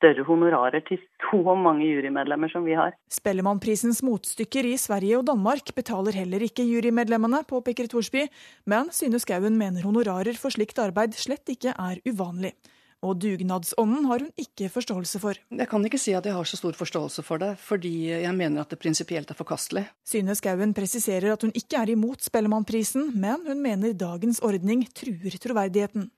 større 0.00 0.24
honorarer 0.28 0.84
til 0.86 1.00
så 1.28 1.54
mange 1.56 1.88
jurymedlemmer 1.88 2.52
som 2.52 2.66
vi 2.68 2.76
har. 2.78 2.94
Spellemannprisens 3.12 4.02
motstykker 4.06 4.68
i 4.68 4.76
Sverige 4.80 5.20
og 5.20 5.28
Danmark 5.30 5.72
betaler 5.76 6.16
heller 6.20 6.44
ikke 6.46 6.66
jurymedlemmene, 6.68 7.42
påpeker 7.48 7.88
Thorsby, 7.90 8.26
men 8.70 8.92
Syne 8.96 9.20
Skauen 9.22 9.58
mener 9.60 9.88
honorarer 9.88 10.36
for 10.40 10.52
slikt 10.54 10.80
arbeid 10.82 11.16
slett 11.18 11.56
ikke 11.56 11.74
er 11.76 12.04
uvanlig. 12.08 12.54
Og 13.00 13.16
dugnadsånden 13.16 14.04
har 14.10 14.20
hun 14.20 14.32
ikke 14.40 14.68
forståelse 14.68 15.20
for. 15.22 15.38
Jeg 15.56 15.68
kan 15.70 15.84
ikke 15.88 16.00
si 16.00 16.12
at 16.12 16.26
jeg 16.28 16.36
har 16.36 16.44
så 16.44 16.58
stor 16.60 16.76
forståelse 16.76 17.24
for 17.24 17.40
det, 17.40 17.54
fordi 17.62 18.10
jeg 18.10 18.34
mener 18.36 18.60
at 18.60 18.74
det 18.74 18.80
prinsipielt 18.82 19.30
er 19.32 19.38
forkastelig. 19.38 19.86
Syne 20.04 20.36
Skauen 20.36 20.74
presiserer 20.76 21.32
at 21.32 21.46
hun 21.46 21.54
ikke 21.56 21.80
er 21.80 21.94
imot 21.94 22.20
Spellemannprisen, 22.28 23.08
men 23.16 23.40
hun 23.48 23.62
mener 23.64 23.96
dagens 23.96 24.42
ordning 24.44 24.84
truer 24.92 25.38
troverdigheten. 25.40 26.10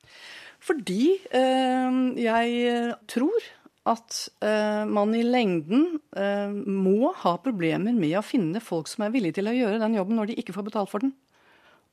Fordi 0.62 1.18
øh, 1.34 2.00
jeg 2.18 2.94
tror 3.10 3.50
at 3.86 4.18
øh, 4.42 4.82
man 4.90 5.14
i 5.14 5.22
lengden 5.22 5.86
øh, 6.16 6.50
må 6.66 7.12
ha 7.22 7.36
problemer 7.42 7.94
med 7.94 8.14
å 8.18 8.26
finne 8.26 8.62
folk 8.62 8.90
som 8.90 9.06
er 9.06 9.14
villige 9.14 9.38
til 9.38 9.50
å 9.50 9.54
gjøre 9.56 9.80
den 9.82 9.96
jobben 9.98 10.18
når 10.18 10.30
de 10.30 10.38
ikke 10.38 10.54
får 10.54 10.66
betalt 10.66 10.90
for 10.90 11.02
den. 11.02 11.14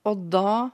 Og 0.08 0.30
da 0.34 0.70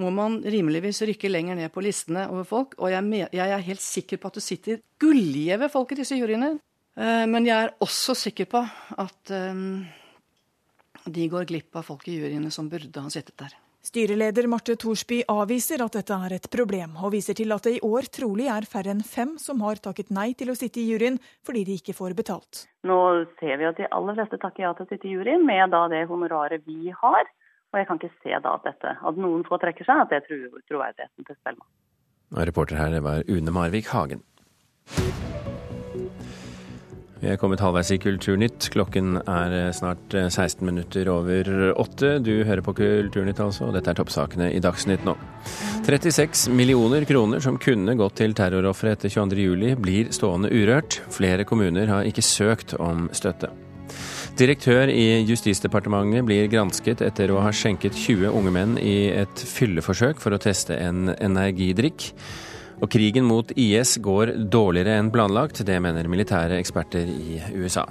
må 0.00 0.10
man 0.14 0.38
rimeligvis 0.40 1.02
rykke 1.08 1.30
lenger 1.30 1.58
ned 1.58 1.72
på 1.72 1.82
listene 1.84 2.26
over 2.32 2.46
folk. 2.48 2.76
Og 2.80 2.92
jeg, 2.92 3.26
jeg 3.32 3.56
er 3.56 3.66
helt 3.66 3.84
sikker 3.84 4.20
på 4.20 4.30
at 4.30 4.38
det 4.38 4.44
sitter 4.44 4.84
gullgjeve 5.02 5.68
folk 5.72 5.92
i 5.92 6.00
disse 6.00 6.16
juryene. 6.16 6.54
Uh, 6.98 7.24
men 7.28 7.48
jeg 7.48 7.56
er 7.56 7.74
også 7.84 8.16
sikker 8.26 8.48
på 8.52 8.62
at 9.00 9.34
um, 9.52 9.82
de 11.08 11.28
går 11.32 11.48
glipp 11.48 11.76
av 11.76 11.86
folk 11.88 12.08
i 12.08 12.18
juryene 12.20 12.52
som 12.52 12.68
burde 12.72 13.04
ha 13.04 13.12
sittet 13.12 13.36
der. 13.40 13.54
Styreleder 13.82 14.46
Marte 14.46 14.76
Thorsby 14.78 15.24
avviser 15.26 15.82
at 15.82 15.96
dette 15.96 16.14
er 16.14 16.36
et 16.36 16.44
problem, 16.52 16.92
og 17.02 17.16
viser 17.16 17.34
til 17.34 17.50
at 17.50 17.64
det 17.66 17.72
i 17.80 17.80
år 17.82 18.06
trolig 18.14 18.46
er 18.46 18.68
færre 18.70 18.92
enn 18.94 19.02
fem 19.02 19.32
som 19.42 19.64
har 19.66 19.80
takket 19.82 20.12
nei 20.14 20.28
til 20.38 20.52
å 20.52 20.54
sitte 20.54 20.78
i 20.78 20.84
juryen 20.86 21.18
fordi 21.42 21.64
de 21.66 21.80
ikke 21.80 21.96
får 21.98 22.14
betalt. 22.14 22.60
Nå 22.86 22.98
ser 23.40 23.58
vi 23.58 23.66
at 23.66 23.80
de 23.82 23.88
aller 23.90 24.20
fleste 24.20 24.38
takker 24.38 24.68
ja 24.68 24.70
til 24.78 24.86
å 24.86 24.92
sitte 24.92 25.10
i 25.10 25.16
juryen 25.16 25.42
med 25.48 25.74
da 25.74 25.88
det 25.90 26.04
honoraret 26.12 26.62
vi 26.62 26.94
har. 26.94 27.26
Og 27.72 27.80
jeg 27.80 27.88
kan 27.88 28.00
ikke 28.00 28.12
se 28.20 28.36
da 28.44 28.56
at 28.58 28.66
dette, 28.68 28.96
at 29.00 29.20
noen 29.20 29.46
få 29.48 29.56
trekker 29.60 29.88
seg, 29.88 30.04
at 30.04 30.12
det 30.12 30.26
truer 30.26 30.60
troverdigheten 30.68 31.28
til 31.28 31.38
Spellemann. 31.40 31.72
Reporter 32.32 32.76
her 32.80 33.00
var 33.04 33.24
Une 33.28 33.52
Marvik 33.52 33.88
Hagen. 33.92 34.22
Vi 37.22 37.30
er 37.30 37.36
kommet 37.38 37.60
halvveis 37.62 37.92
i 37.94 38.00
Kulturnytt. 38.02 38.66
Klokken 38.74 39.14
er 39.20 39.70
snart 39.76 40.10
16 40.10 40.64
minutter 40.66 41.06
over 41.12 41.70
åtte. 41.78 42.16
Du 42.18 42.32
hører 42.42 42.64
på 42.66 42.74
Kulturnytt 42.74 43.38
altså, 43.40 43.70
dette 43.70 43.92
er 43.92 44.00
toppsakene 44.00 44.50
i 44.50 44.58
Dagsnytt 44.64 45.06
nå. 45.06 45.14
36 45.86 46.50
millioner 46.50 47.06
kroner 47.06 47.38
som 47.44 47.60
kunne 47.62 47.94
gått 48.00 48.18
til 48.18 48.34
terrorofre 48.34 48.96
etter 48.96 49.12
22.07, 49.12 49.78
blir 49.78 50.10
stående 50.10 50.50
urørt. 50.50 50.98
Flere 51.14 51.46
kommuner 51.46 51.94
har 51.94 52.10
ikke 52.10 52.26
søkt 52.26 52.74
om 52.82 53.06
støtte. 53.14 53.52
Direktør 54.32 54.88
i 54.88 55.26
Justisdepartementet 55.28 56.24
blir 56.24 56.46
gransket 56.48 57.02
etter 57.04 57.30
å 57.34 57.42
ha 57.44 57.50
skjenket 57.52 57.92
20 57.92 58.32
unge 58.32 58.52
menn 58.54 58.78
i 58.80 59.10
et 59.12 59.42
fylleforsøk 59.44 60.22
for 60.22 60.32
å 60.32 60.40
teste 60.40 60.78
en 60.80 61.12
energidrikk. 61.18 62.08
Og 62.80 62.88
krigen 62.90 63.28
mot 63.28 63.52
IS 63.52 63.98
går 64.02 64.32
dårligere 64.50 64.96
enn 64.98 65.12
planlagt, 65.12 65.60
det 65.68 65.76
mener 65.84 66.08
militære 66.08 66.56
eksperter 66.62 67.12
i 67.12 67.42
USA. 67.60 67.84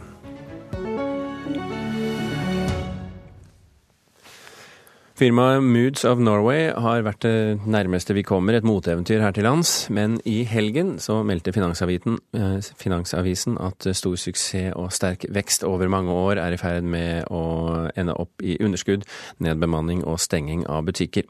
Firmaet 5.21 5.61
Moods 5.61 6.01
of 6.09 6.17
Norway 6.17 6.71
har 6.73 7.03
vært 7.05 7.21
det 7.21 7.67
nærmeste 7.69 8.15
vi 8.17 8.23
kommer 8.25 8.55
et 8.57 8.65
moteeventyr 8.65 9.21
her 9.21 9.35
til 9.35 9.45
lands, 9.45 9.83
men 9.93 10.15
i 10.25 10.39
helgen 10.49 10.95
så 10.97 11.19
meldte 11.21 11.53
Finansavisen, 11.53 12.15
eh, 12.33 12.55
Finansavisen 12.79 13.59
at 13.61 13.85
stor 13.93 14.15
suksess 14.17 14.73
og 14.73 14.89
sterk 14.89 15.27
vekst 15.29 15.61
over 15.61 15.91
mange 15.93 16.09
år 16.09 16.41
er 16.41 16.55
i 16.55 16.57
ferd 16.57 16.89
med 16.89 17.29
å 17.29 17.91
ende 17.93 18.17
opp 18.17 18.41
i 18.41 18.57
underskudd, 18.65 19.05
nedbemanning 19.37 20.01
og 20.09 20.17
stenging 20.17 20.65
av 20.65 20.89
butikker. 20.89 21.29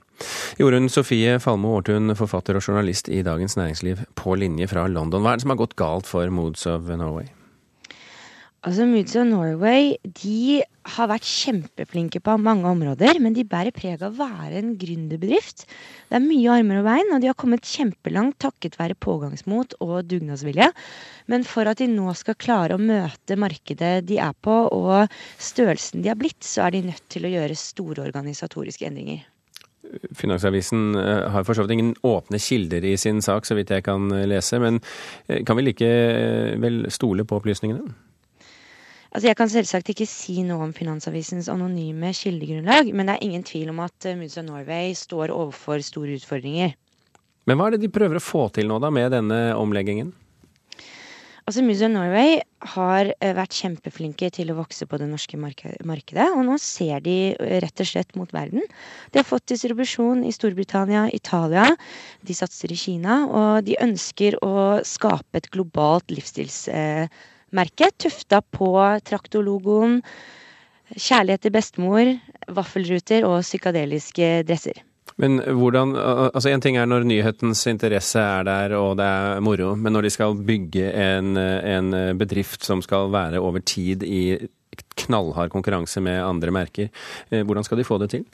Jorunn 0.56 0.88
Sofie 0.88 1.36
Falmo 1.44 1.76
Aartun, 1.76 2.16
forfatter 2.16 2.56
og 2.56 2.64
journalist 2.64 3.12
i 3.12 3.20
Dagens 3.28 3.60
Næringsliv 3.60 4.08
på 4.16 4.40
linje 4.40 4.72
fra 4.72 4.88
London. 4.88 5.20
Hva 5.20 5.34
er 5.34 5.42
det 5.42 5.50
som 5.50 5.52
har 5.52 5.64
gått 5.66 5.76
galt 5.76 6.08
for 6.08 6.32
Moods 6.32 6.64
of 6.66 6.88
Norway? 6.88 7.28
Altså 8.62 8.86
Moods 8.86 9.16
of 9.18 9.24
Norway 9.26 9.96
de 10.22 10.62
har 10.94 11.08
vært 11.10 11.26
kjempeflinke 11.26 12.20
på 12.22 12.36
mange 12.38 12.70
områder, 12.70 13.18
men 13.18 13.34
de 13.34 13.42
bærer 13.42 13.74
preg 13.74 14.04
av 14.06 14.14
å 14.14 14.20
være 14.20 14.60
en 14.60 14.76
gründerbedrift. 14.78 15.64
Det 16.12 16.20
er 16.20 16.22
mye 16.22 16.60
armer 16.60 16.84
og 16.84 16.86
bein, 16.86 17.10
og 17.10 17.24
de 17.24 17.32
har 17.32 17.38
kommet 17.42 17.66
kjempelangt 17.66 18.38
takket 18.46 18.78
være 18.78 18.98
pågangsmot 19.02 19.74
og 19.82 19.96
dugnadsvilje. 20.12 20.68
Men 21.34 21.46
for 21.50 21.72
at 21.72 21.82
de 21.82 21.88
nå 21.90 22.14
skal 22.20 22.38
klare 22.38 22.78
å 22.78 22.82
møte 22.82 23.40
markedet 23.42 24.06
de 24.06 24.20
er 24.22 24.38
på, 24.46 24.60
og 24.70 25.10
størrelsen 25.42 26.06
de 26.06 26.14
har 26.14 26.22
blitt, 26.22 26.46
så 26.46 26.68
er 26.68 26.78
de 26.78 26.84
nødt 26.92 27.10
til 27.10 27.26
å 27.26 27.34
gjøre 27.34 27.58
store 27.58 28.06
organisatoriske 28.06 28.86
endringer. 28.92 29.26
Finansavisen 30.14 30.94
eh, 31.02 31.26
har 31.34 31.50
for 31.50 31.58
så 31.58 31.66
vidt 31.66 31.80
ingen 31.80 31.92
åpne 32.06 32.38
kilder 32.38 32.86
i 32.86 32.94
sin 33.02 33.26
sak, 33.26 33.50
så 33.50 33.58
vidt 33.58 33.74
jeg 33.74 33.90
kan 33.90 34.06
lese. 34.30 34.62
Men 34.62 34.78
eh, 35.26 35.42
kan 35.50 35.58
vi 35.58 35.66
likevel 35.72 36.84
stole 36.94 37.26
på 37.26 37.42
opplysningene? 37.42 38.11
Altså 39.12 39.28
Jeg 39.28 39.36
kan 39.36 39.50
selvsagt 39.52 39.90
ikke 39.92 40.08
si 40.08 40.38
noe 40.48 40.64
om 40.70 40.72
Finansavisens 40.72 41.50
anonyme 41.52 42.14
kildegrunnlag, 42.16 42.94
men 42.96 43.10
det 43.10 43.18
er 43.18 43.26
ingen 43.26 43.44
tvil 43.44 43.74
om 43.74 43.82
at 43.84 44.08
eh, 44.08 44.16
Moods 44.16 44.38
of 44.40 44.46
Norway 44.48 44.94
står 44.96 45.34
overfor 45.36 45.84
store 45.84 46.16
utfordringer. 46.16 46.78
Men 47.50 47.60
hva 47.60 47.68
er 47.68 47.76
det 47.76 47.82
de 47.84 47.92
prøver 47.92 48.22
å 48.22 48.24
få 48.24 48.46
til 48.56 48.70
nå 48.72 48.78
da 48.80 48.92
med 48.94 49.12
denne 49.12 49.40
omleggingen? 49.60 50.14
Altså 51.44 51.64
Moods 51.66 51.82
of 51.84 51.92
Norway 51.92 52.38
har 52.78 53.10
eh, 53.12 53.34
vært 53.36 53.58
kjempeflinke 53.58 54.30
til 54.32 54.54
å 54.54 54.56
vokse 54.62 54.88
på 54.88 55.02
det 55.02 55.10
norske 55.12 55.36
markedet, 55.42 56.30
og 56.32 56.46
nå 56.48 56.56
ser 56.64 57.04
de 57.04 57.18
eh, 57.34 57.58
rett 57.66 57.84
og 57.84 57.92
slett 57.92 58.16
mot 58.16 58.32
verden. 58.32 58.64
De 59.12 59.20
har 59.20 59.28
fått 59.28 59.52
distribusjon 59.52 60.24
i 60.24 60.32
Storbritannia, 60.32 61.10
Italia, 61.12 61.68
de 62.24 62.40
satser 62.40 62.72
i 62.72 62.80
Kina, 62.80 63.26
og 63.28 63.68
de 63.68 63.76
ønsker 63.84 64.40
å 64.40 64.80
skape 64.88 65.44
et 65.44 65.52
globalt 65.52 66.16
livsstils 66.16 66.70
merket, 67.56 67.98
tufta 68.02 68.42
på 68.42 68.74
traktorlogoen, 69.08 70.00
kjærlighet 70.92 71.46
til 71.46 71.54
bestemor, 71.56 72.16
vaffelruter 72.52 73.28
og 73.28 73.42
psykadeliske 73.46 74.42
dresser. 74.48 74.82
Men 75.22 75.42
hvordan, 75.44 75.94
altså 76.34 76.50
En 76.50 76.62
ting 76.62 76.78
er 76.78 76.88
når 76.88 77.04
nyhetens 77.06 77.66
interesse 77.68 78.20
er 78.20 78.44
der 78.48 78.76
og 78.78 78.96
det 78.98 79.06
er 79.06 79.40
moro, 79.44 79.76
men 79.76 79.94
når 79.94 80.08
de 80.08 80.10
skal 80.10 80.36
bygge 80.36 80.92
en, 80.92 81.38
en 81.38 82.18
bedrift 82.18 82.64
som 82.64 82.82
skal 82.82 83.12
være 83.12 83.40
over 83.40 83.60
tid 83.60 84.04
i 84.04 84.38
knallhard 84.96 85.52
konkurranse 85.52 86.02
med 86.02 86.22
andre 86.24 86.52
merker, 86.52 86.88
eh, 87.30 87.44
hvordan 87.44 87.64
skal 87.64 87.78
de 87.78 87.88
få 87.88 87.98
det 88.02 88.10
til? 88.16 88.26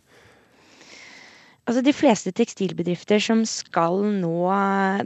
Altså 1.68 1.82
De 1.84 1.92
fleste 1.92 2.32
tekstilbedrifter 2.32 3.20
som 3.20 3.42
skal 3.48 4.00
nå 4.22 4.48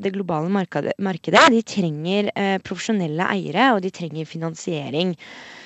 det 0.03 0.12
globale 0.13 0.51
markedet, 0.53 1.48
de 1.50 1.62
trenger 1.65 2.30
eh, 2.36 2.60
profesjonelle 2.62 3.25
eiere, 3.34 3.72
og 3.74 3.82
de 3.82 3.89
trenger 3.89 4.30
finansiering. 4.30 5.15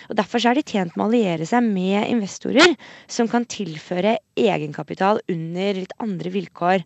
Og 0.08 0.16
Derfor 0.16 0.40
er 0.40 0.56
de 0.56 0.64
tjent 0.64 0.96
med 0.96 1.04
å 1.04 1.10
alliere 1.10 1.48
seg 1.50 1.68
med 1.68 2.08
investorer 2.08 2.78
som 3.12 3.28
kan 3.28 3.44
tilføre 3.44 4.16
egenkapital 4.40 5.20
under 5.28 5.82
litt 5.82 5.96
andre 6.00 6.32
vilkår. 6.32 6.86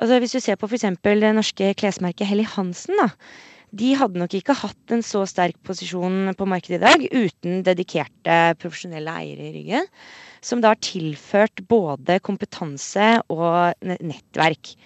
Altså 0.00 0.22
Hvis 0.22 0.38
du 0.38 0.40
ser 0.40 0.56
på 0.56 0.70
f.eks. 0.70 0.88
det 1.04 1.34
norske 1.36 1.74
klesmerket 1.76 2.30
Helly 2.30 2.48
Hansen. 2.48 2.96
da, 2.96 3.10
de 3.74 3.94
hadde 3.98 4.20
nok 4.20 4.34
ikke 4.38 4.54
hatt 4.56 4.92
en 4.94 5.02
så 5.02 5.24
sterk 5.26 5.56
posisjon 5.66 6.32
på 6.38 6.46
markedet 6.46 6.78
i 6.78 6.84
dag 6.84 7.06
uten 7.10 7.64
dedikerte 7.66 8.54
profesjonelle 8.62 9.14
eiere 9.20 9.48
i 9.48 9.54
ryggen, 9.56 9.88
som 10.44 10.60
da 10.62 10.74
har 10.74 10.84
tilført 10.84 11.64
både 11.70 12.20
kompetanse 12.24 13.16
og 13.32 13.74
nettverk. 13.82 14.76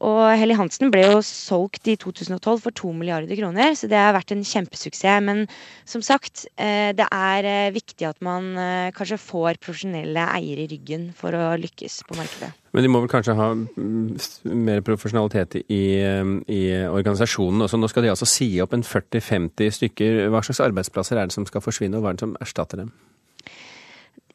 Og 0.00 0.20
Helly 0.40 0.54
Hansen 0.56 0.88
ble 0.92 1.02
jo 1.04 1.18
solgt 1.24 1.88
i 1.92 1.94
2012 2.00 2.62
for 2.64 2.76
to 2.76 2.92
milliarder 2.96 3.36
kroner, 3.36 3.74
så 3.76 3.88
det 3.90 3.98
har 4.00 4.14
vært 4.16 4.32
en 4.32 4.44
kjempesuksess. 4.46 5.20
Men 5.26 5.44
som 5.88 6.00
sagt, 6.04 6.46
eh, 6.56 6.96
det 6.96 7.04
er 7.12 7.48
eh, 7.48 7.74
viktig 7.74 8.08
at 8.08 8.16
man 8.24 8.54
eh, 8.56 8.88
kanskje 8.96 9.20
får 9.20 9.60
profesjonelle 9.60 10.24
eiere 10.38 10.64
i 10.64 10.70
ryggen 10.72 11.10
for 11.16 11.36
å 11.36 11.52
lykkes 11.60 12.00
på 12.08 12.16
markedet. 12.16 12.48
Men 12.72 12.86
de 12.86 12.92
må 12.92 13.02
vel 13.04 13.12
kanskje 13.12 13.36
ha 13.36 13.50
mm, 13.52 14.56
mer 14.64 14.80
profesjonalitet 14.86 15.58
i, 15.66 15.84
i 16.00 16.62
organisasjonen 16.86 17.66
også. 17.66 17.80
Nå 17.82 17.92
skal 17.92 18.06
de 18.06 18.14
altså 18.14 18.28
si 18.30 18.54
opp 18.64 18.72
en 18.76 18.86
40-50 18.86 19.76
stykker. 19.82 20.22
Hva 20.32 20.40
slags 20.46 20.64
arbeidsplasser 20.64 21.20
er 21.20 21.28
det 21.28 21.36
som 21.36 21.48
skal 21.50 21.64
forsvinne, 21.66 21.98
og 21.98 22.06
hva 22.06 22.14
er 22.14 22.20
det 22.20 22.24
som 22.24 22.36
erstatter 22.40 22.86
dem? 22.86 22.94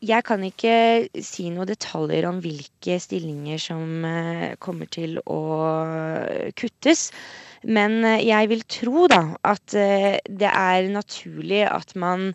Jeg 0.05 0.25
kan 0.27 0.43
ikke 0.45 0.75
si 1.23 1.47
noen 1.53 1.69
detaljer 1.69 2.27
om 2.29 2.37
hvilke 2.43 2.97
stillinger 3.01 3.61
som 3.61 4.03
eh, 4.05 4.53
kommer 4.61 4.89
til 4.91 5.17
å 5.23 5.39
kuttes. 6.59 7.07
Men 7.65 8.03
eh, 8.05 8.21
jeg 8.27 8.51
vil 8.51 8.61
tro 8.69 9.07
da 9.09 9.23
at 9.47 9.73
eh, 9.79 10.19
det 10.27 10.51
er 10.51 10.91
naturlig 10.93 11.63
at 11.69 11.95
man 11.97 12.33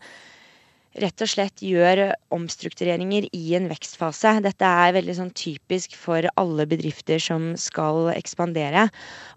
rett 0.99 1.23
og 1.23 1.31
slett 1.31 1.62
gjør 1.62 2.09
omstruktureringer 2.35 3.29
i 3.37 3.55
en 3.55 3.69
vekstfase. 3.71 4.41
Dette 4.43 4.67
er 4.67 4.97
veldig 4.97 5.15
sånn 5.21 5.31
typisk 5.39 5.95
for 5.95 6.27
alle 6.41 6.67
bedrifter 6.67 7.23
som 7.23 7.53
skal 7.61 8.11
ekspandere. 8.17 8.89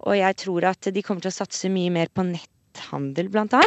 Og 0.07 0.17
jeg 0.17 0.39
tror 0.41 0.71
at 0.71 0.89
de 0.89 1.05
kommer 1.05 1.21
til 1.21 1.33
å 1.33 1.37
satse 1.43 1.69
mye 1.69 1.93
mer 1.93 2.09
på 2.09 2.25
nett 2.31 2.49
netthandel 2.73 3.29
bl.a. 3.29 3.61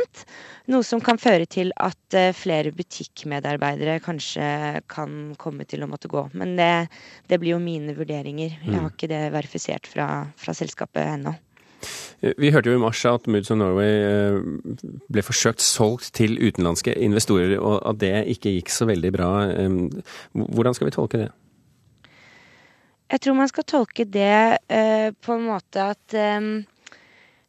Noe 0.72 0.84
som 0.84 1.00
kan 1.00 1.18
føre 1.18 1.46
til 1.46 1.72
at 1.78 2.14
eh, 2.14 2.34
flere 2.34 2.72
butikkmedarbeidere 2.74 4.00
kanskje 4.02 4.82
kan 4.88 5.34
komme 5.38 5.64
til 5.64 5.84
å 5.84 5.90
måtte 5.90 6.08
gå. 6.08 6.28
Men 6.34 6.56
det, 6.56 6.88
det 7.28 7.38
blir 7.38 7.54
jo 7.54 7.62
mine 7.62 7.94
vurderinger. 7.96 8.58
Jeg 8.62 8.74
har 8.74 8.88
mm. 8.88 8.94
ikke 8.94 9.10
det 9.10 9.22
verifisert 9.34 9.86
fra, 9.86 10.26
fra 10.36 10.54
selskapet 10.54 11.06
ennå. 11.06 11.34
Eh, 12.20 12.34
vi 12.38 12.50
hørte 12.50 12.70
jo 12.70 12.76
i 12.78 12.82
mars 12.82 13.04
at 13.06 13.26
Moods 13.30 13.52
of 13.54 13.60
Norway 13.60 13.96
eh, 14.02 14.38
ble 15.08 15.24
forsøkt 15.24 15.62
solgt 15.62 16.12
til 16.18 16.38
utenlandske 16.40 16.96
investorer, 16.98 17.58
og 17.60 17.80
at 17.86 18.02
det 18.02 18.14
ikke 18.36 18.56
gikk 18.58 18.74
så 18.74 18.88
veldig 18.90 19.12
bra. 19.14 19.32
Hvordan 20.34 20.76
skal 20.76 20.90
vi 20.90 20.96
tolke 20.98 21.26
det? 21.26 21.32
Jeg 23.06 23.22
tror 23.22 23.36
man 23.38 23.46
skal 23.46 23.62
tolke 23.70 24.02
det 24.02 24.58
på 25.22 25.36
en 25.36 25.44
måte 25.46 25.84
at 25.92 26.14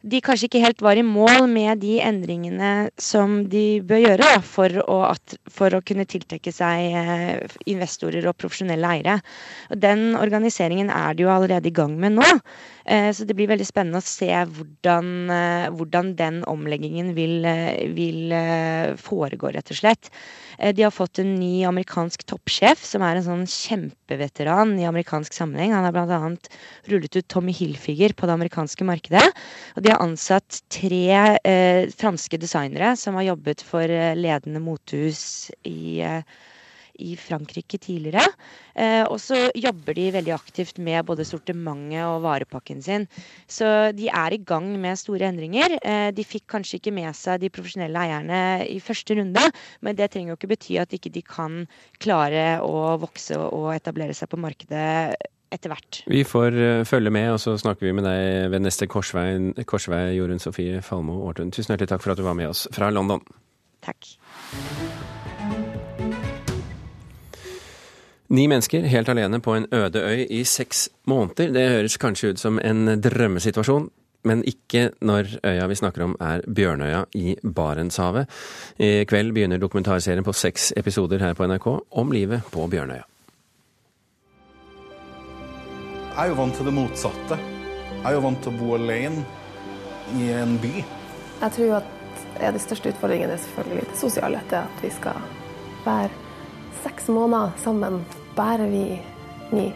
de 0.08 0.22
kanskje 0.24 0.48
ikke 0.48 0.62
helt 0.64 0.82
var 0.84 1.00
i 1.00 1.04
mål 1.06 1.48
med 1.52 1.82
de 1.84 1.98
endringene 2.04 2.72
som 3.02 3.42
de 3.52 3.80
bør 3.88 4.02
gjøre 4.04 4.22
da, 4.22 4.40
for, 4.46 4.80
å, 4.84 4.98
for, 5.52 5.76
å, 5.76 5.84
kunne 5.86 6.08
tiltrekke 6.10 6.54
seg 6.54 6.96
eh, 7.02 7.58
investorer 7.70 8.26
og 8.30 8.38
profesjonelle 8.40 8.94
eiere. 8.96 9.18
Og 9.74 9.82
den 9.84 10.10
organiseringen 10.20 10.92
er 10.94 11.18
de 11.18 11.26
jo 11.26 11.34
allerede 11.34 11.70
i 11.72 11.76
gang 11.76 11.98
med 12.00 12.18
nå. 12.18 12.28
Eh, 12.88 13.10
så 13.16 13.28
det 13.28 13.36
blir 13.38 13.52
veldig 13.52 13.68
spennende 13.68 14.02
å 14.02 14.08
se 14.08 14.32
hvordan, 14.32 15.14
eh, 15.34 15.70
hvordan 15.76 16.14
den 16.20 16.42
omleggingen 16.48 17.14
vil, 17.18 17.48
vil 17.98 18.36
foregå, 19.02 19.52
rett 19.56 19.74
og 19.74 19.82
slett. 19.82 20.12
De 20.58 20.84
har 20.84 20.92
fått 20.92 21.20
en 21.22 21.36
ny 21.38 21.66
amerikansk 21.70 22.24
toppsjef, 22.30 22.82
som 22.82 23.04
er 23.06 23.20
en 23.20 23.26
sånn 23.28 23.44
kjempeveteran 23.52 24.74
i 24.82 24.88
amerikansk 24.90 25.36
sammenheng. 25.38 25.76
Han 25.76 25.86
har 25.86 25.94
bl.a. 25.94 26.32
rullet 26.90 27.20
ut 27.20 27.28
Tommy 27.30 27.54
Hilfiger 27.54 28.16
på 28.18 28.26
det 28.26 28.34
amerikanske 28.40 28.88
markedet. 28.88 29.26
Og 29.78 29.86
de 29.86 29.94
har 29.94 30.02
ansatt 30.02 30.64
tre 30.74 31.38
eh, 31.38 31.86
franske 31.94 32.42
designere 32.42 32.96
som 32.98 33.20
har 33.20 33.30
jobbet 33.30 33.62
for 33.66 33.98
ledende 34.18 34.64
motehus 34.64 35.52
i 35.70 36.02
eh, 36.02 36.26
i 37.04 37.16
Frankrike 37.20 37.80
tidligere. 37.82 38.26
Eh, 38.76 39.04
og 39.06 39.20
så 39.22 39.48
jobber 39.58 39.98
de 39.98 40.10
veldig 40.18 40.34
aktivt 40.36 40.82
med 40.84 41.06
både 41.08 41.26
sortimentet 41.28 42.04
og 42.06 42.24
varepakken 42.26 42.82
sin. 42.84 43.08
Så 43.48 43.92
de 43.98 44.10
er 44.10 44.36
i 44.36 44.42
gang 44.42 44.70
med 44.82 45.00
store 45.00 45.30
endringer. 45.30 45.78
Eh, 45.82 46.10
de 46.16 46.28
fikk 46.28 46.48
kanskje 46.58 46.82
ikke 46.82 46.96
med 46.96 47.14
seg 47.18 47.42
de 47.44 47.54
profesjonelle 47.54 48.04
eierne 48.08 48.42
i 48.68 48.80
første 48.84 49.18
runde, 49.18 49.44
men 49.82 49.98
det 49.98 50.12
trenger 50.14 50.34
jo 50.34 50.40
ikke 50.40 50.54
bety 50.56 50.78
at 50.82 50.94
ikke 50.96 51.14
de 51.14 51.24
kan 51.26 51.64
klare 52.04 52.60
å 52.66 52.98
vokse 53.02 53.38
og 53.38 53.74
etablere 53.76 54.16
seg 54.18 54.32
på 54.32 54.40
markedet 54.42 55.18
etter 55.54 55.72
hvert. 55.72 56.02
Vi 56.12 56.24
får 56.28 56.58
uh, 56.58 56.86
følge 56.88 57.14
med, 57.14 57.32
og 57.32 57.40
så 57.40 57.56
snakker 57.60 57.88
vi 57.88 57.96
med 57.96 58.08
deg 58.08 58.52
ved 58.52 58.66
neste 58.66 58.88
korsvei, 58.92 59.30
korsvei 59.70 60.18
Jorunn 60.18 60.44
Sofie 60.44 60.82
Falmo 60.86 61.22
Aartun. 61.28 61.54
Tusen 61.56 61.74
hjertelig 61.74 61.94
takk 61.94 62.04
for 62.04 62.14
at 62.14 62.20
du 62.20 62.26
var 62.28 62.38
med 62.38 62.52
oss 62.52 62.68
fra 62.76 62.92
London. 62.94 63.24
Takk. 63.86 64.18
Ni 68.28 68.44
mennesker 68.48 68.84
helt 68.92 69.10
alene 69.10 69.40
på 69.40 69.54
en 69.56 69.66
øde 69.72 70.02
øy 70.04 70.26
i 70.30 70.44
seks 70.44 70.90
måneder. 71.08 71.54
Det 71.54 71.70
høres 71.70 71.98
kanskje 71.98 72.34
ut 72.34 72.40
som 72.42 72.60
en 72.60 73.00
drømmesituasjon, 73.00 73.88
men 74.28 74.44
ikke 74.44 74.90
når 75.00 75.38
øya 75.48 75.68
vi 75.72 75.78
snakker 75.80 76.04
om 76.04 76.16
er 76.20 76.44
Bjørnøya 76.44 77.06
i 77.16 77.38
Barentshavet. 77.56 78.28
I 78.80 79.06
kveld 79.08 79.32
begynner 79.32 79.58
dokumentarserien 79.58 80.28
på 80.28 80.36
seks 80.36 80.74
episoder 80.76 81.24
her 81.24 81.34
på 81.40 81.48
NRK 81.48 81.68
om 81.92 82.12
livet 82.12 82.44
på 82.52 82.68
Bjørnøya. 82.68 83.08
Jeg 86.18 86.26
er 86.26 86.34
jo 86.34 86.38
vant 86.42 86.56
til 86.58 86.66
det 86.66 86.74
motsatte. 86.74 87.40
Jeg 87.96 88.06
er 88.12 88.16
jo 88.18 88.28
vant 88.28 88.44
til 88.44 88.52
å 88.52 88.60
bo 88.60 88.76
alene 88.76 89.24
i 90.20 90.32
en 90.36 90.58
by. 90.60 90.76
Jeg 91.40 91.52
tror 91.62 91.76
at 91.80 92.24
ja, 92.42 92.52
de 92.52 92.60
største 92.60 92.92
utfordringene 92.92 93.38
er 93.38 93.44
selvfølgelig 93.48 93.92
det 93.94 94.00
sosiale. 94.04 94.48
Det 94.50 94.66
at 94.66 94.82
vi 94.84 94.92
skal 94.92 95.28
være 95.86 96.27
seks 96.84 97.10
måneder 97.14 97.54
sammen, 97.64 98.02
bare 98.38 98.70
vi 98.72 98.86
ni. 99.52 99.68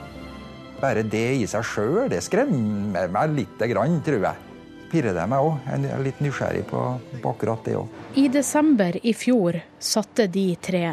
Bare 0.81 1.03
det 1.05 1.27
i 1.41 1.45
seg 1.49 1.65
sjøl, 1.67 2.07
det 2.09 2.23
skremmer 2.25 3.11
meg 3.13 3.35
lite 3.37 3.69
grann, 3.69 3.99
tror 4.05 4.25
jeg. 4.25 4.47
Pirrer 4.91 5.15
det 5.15 5.27
meg 5.29 5.45
òg. 5.45 5.59
Jeg 5.69 5.91
er 5.93 6.03
litt 6.03 6.23
nysgjerrig 6.23 6.63
på, 6.67 6.81
på 7.21 7.31
akkurat 7.31 7.67
det 7.67 7.77
òg. 7.79 7.99
I 8.19 8.25
desember 8.33 8.97
i 9.03 9.13
fjor 9.15 9.61
satte 9.79 10.25
de 10.31 10.47
tre, 10.59 10.85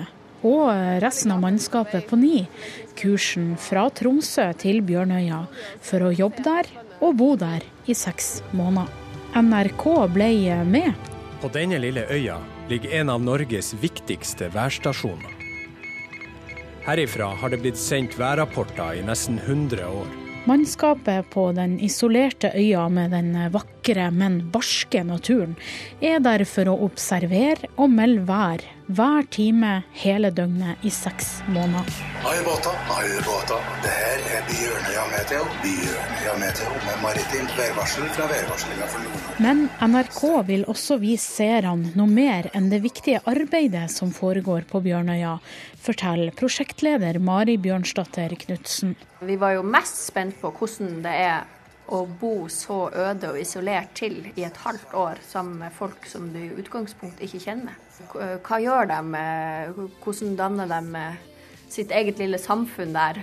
og 0.47 0.69
resten 1.03 1.33
av 1.35 1.41
mannskapet 1.43 2.07
på 2.07 2.19
Ni, 2.21 2.45
kursen 2.99 3.57
fra 3.59 3.89
Tromsø 3.91 4.53
til 4.61 4.85
Bjørnøya 4.87 5.41
for 5.83 6.07
å 6.07 6.15
jobbe 6.15 6.45
der 6.47 6.71
og 7.01 7.17
bo 7.19 7.33
der 7.39 7.65
i 7.89 7.97
seks 7.97 8.39
måneder. 8.53 8.93
NRK 9.39 9.85
ble 10.15 10.31
med. 10.67 10.95
På 11.43 11.51
denne 11.53 11.79
lille 11.83 12.07
øya 12.11 12.39
ligger 12.71 13.01
en 13.01 13.13
av 13.13 13.23
Norges 13.23 13.75
viktigste 13.83 14.49
værstasjoner. 14.55 15.38
Herifra 16.89 17.27
har 17.37 17.53
det 17.53 17.59
blitt 17.61 17.77
sendt 17.77 18.15
værrapporter 18.17 18.97
i 18.97 19.03
nesten 19.05 19.37
100 19.43 19.85
år. 19.93 20.07
Mannskapet 20.49 21.27
på 21.29 21.51
den 21.53 21.75
isolerte 21.85 22.49
øya 22.57 22.87
med 22.89 23.13
den 23.13 23.35
vakre, 23.53 24.07
men 24.09 24.39
barske 24.55 25.03
naturen 25.05 25.53
er 26.01 26.23
der 26.25 26.47
for 26.49 26.71
å 26.73 26.79
observere 26.87 27.69
og 27.77 27.93
melde 27.93 28.25
vær 28.31 28.65
hver 28.89 29.27
time 29.29 29.83
hele 29.93 30.31
døgnet 30.33 30.85
i 30.87 30.91
seks 30.91 31.43
måneder. 31.53 31.89
Hei 32.25 32.37
båta, 32.45 32.73
hei 32.89 33.09
båta. 33.27 33.59
Det 33.85 33.93
her 33.93 34.23
er 34.39 34.47
Bjørnøya 34.49 35.03
Meteo. 35.13 35.43
Bjørnøya 35.65 36.37
Meteo 36.41 36.77
med 36.87 37.03
maritimt 37.03 37.53
værvarsel 37.59 38.07
fra 38.17 38.29
værvarslinga 38.31 38.87
for 38.89 39.05
Nord-Norge. 39.05 39.35
Men 39.45 39.61
NRK 39.93 40.23
vil 40.49 40.65
også 40.73 40.97
vise 41.03 41.29
seerne 41.37 41.93
noe 41.99 42.09
mer 42.09 42.49
enn 42.57 42.71
det 42.73 42.81
viktige 42.87 43.21
arbeidet 43.29 43.91
som 43.93 44.13
foregår 44.15 44.65
på 44.71 44.81
Bjørnøya, 44.87 45.37
forteller 45.85 46.33
prosjektleder 46.39 47.21
Mari 47.21 47.59
Bjørnsdatter 47.61 48.33
Knutsen. 48.47 48.97
Vi 49.21 49.37
var 49.37 49.59
jo 49.59 49.67
mest 49.69 50.07
spent 50.07 50.41
på 50.41 50.55
hvordan 50.55 51.03
det 51.05 51.13
er 51.27 51.45
å 51.93 52.03
bo 52.21 52.49
så 52.53 52.87
øde 52.89 53.35
og 53.35 53.39
isolert 53.41 53.93
til 53.97 54.21
i 54.35 54.45
et 54.49 54.65
halvt 54.65 54.97
år 54.97 55.21
sammen 55.29 55.61
med 55.61 55.77
folk 55.77 56.09
som 56.09 56.33
du 56.33 56.41
i 56.41 56.51
utgangspunktet 56.57 57.29
ikke 57.29 57.45
kjenner. 57.51 57.77
Hva 58.13 58.61
gjør 58.63 58.89
de? 58.91 59.01
Hvordan 60.03 60.37
danner 60.39 60.71
de 60.71 61.03
sitt 61.69 61.91
eget 61.93 62.21
lille 62.23 62.39
samfunn 62.41 62.95
der? 62.97 63.21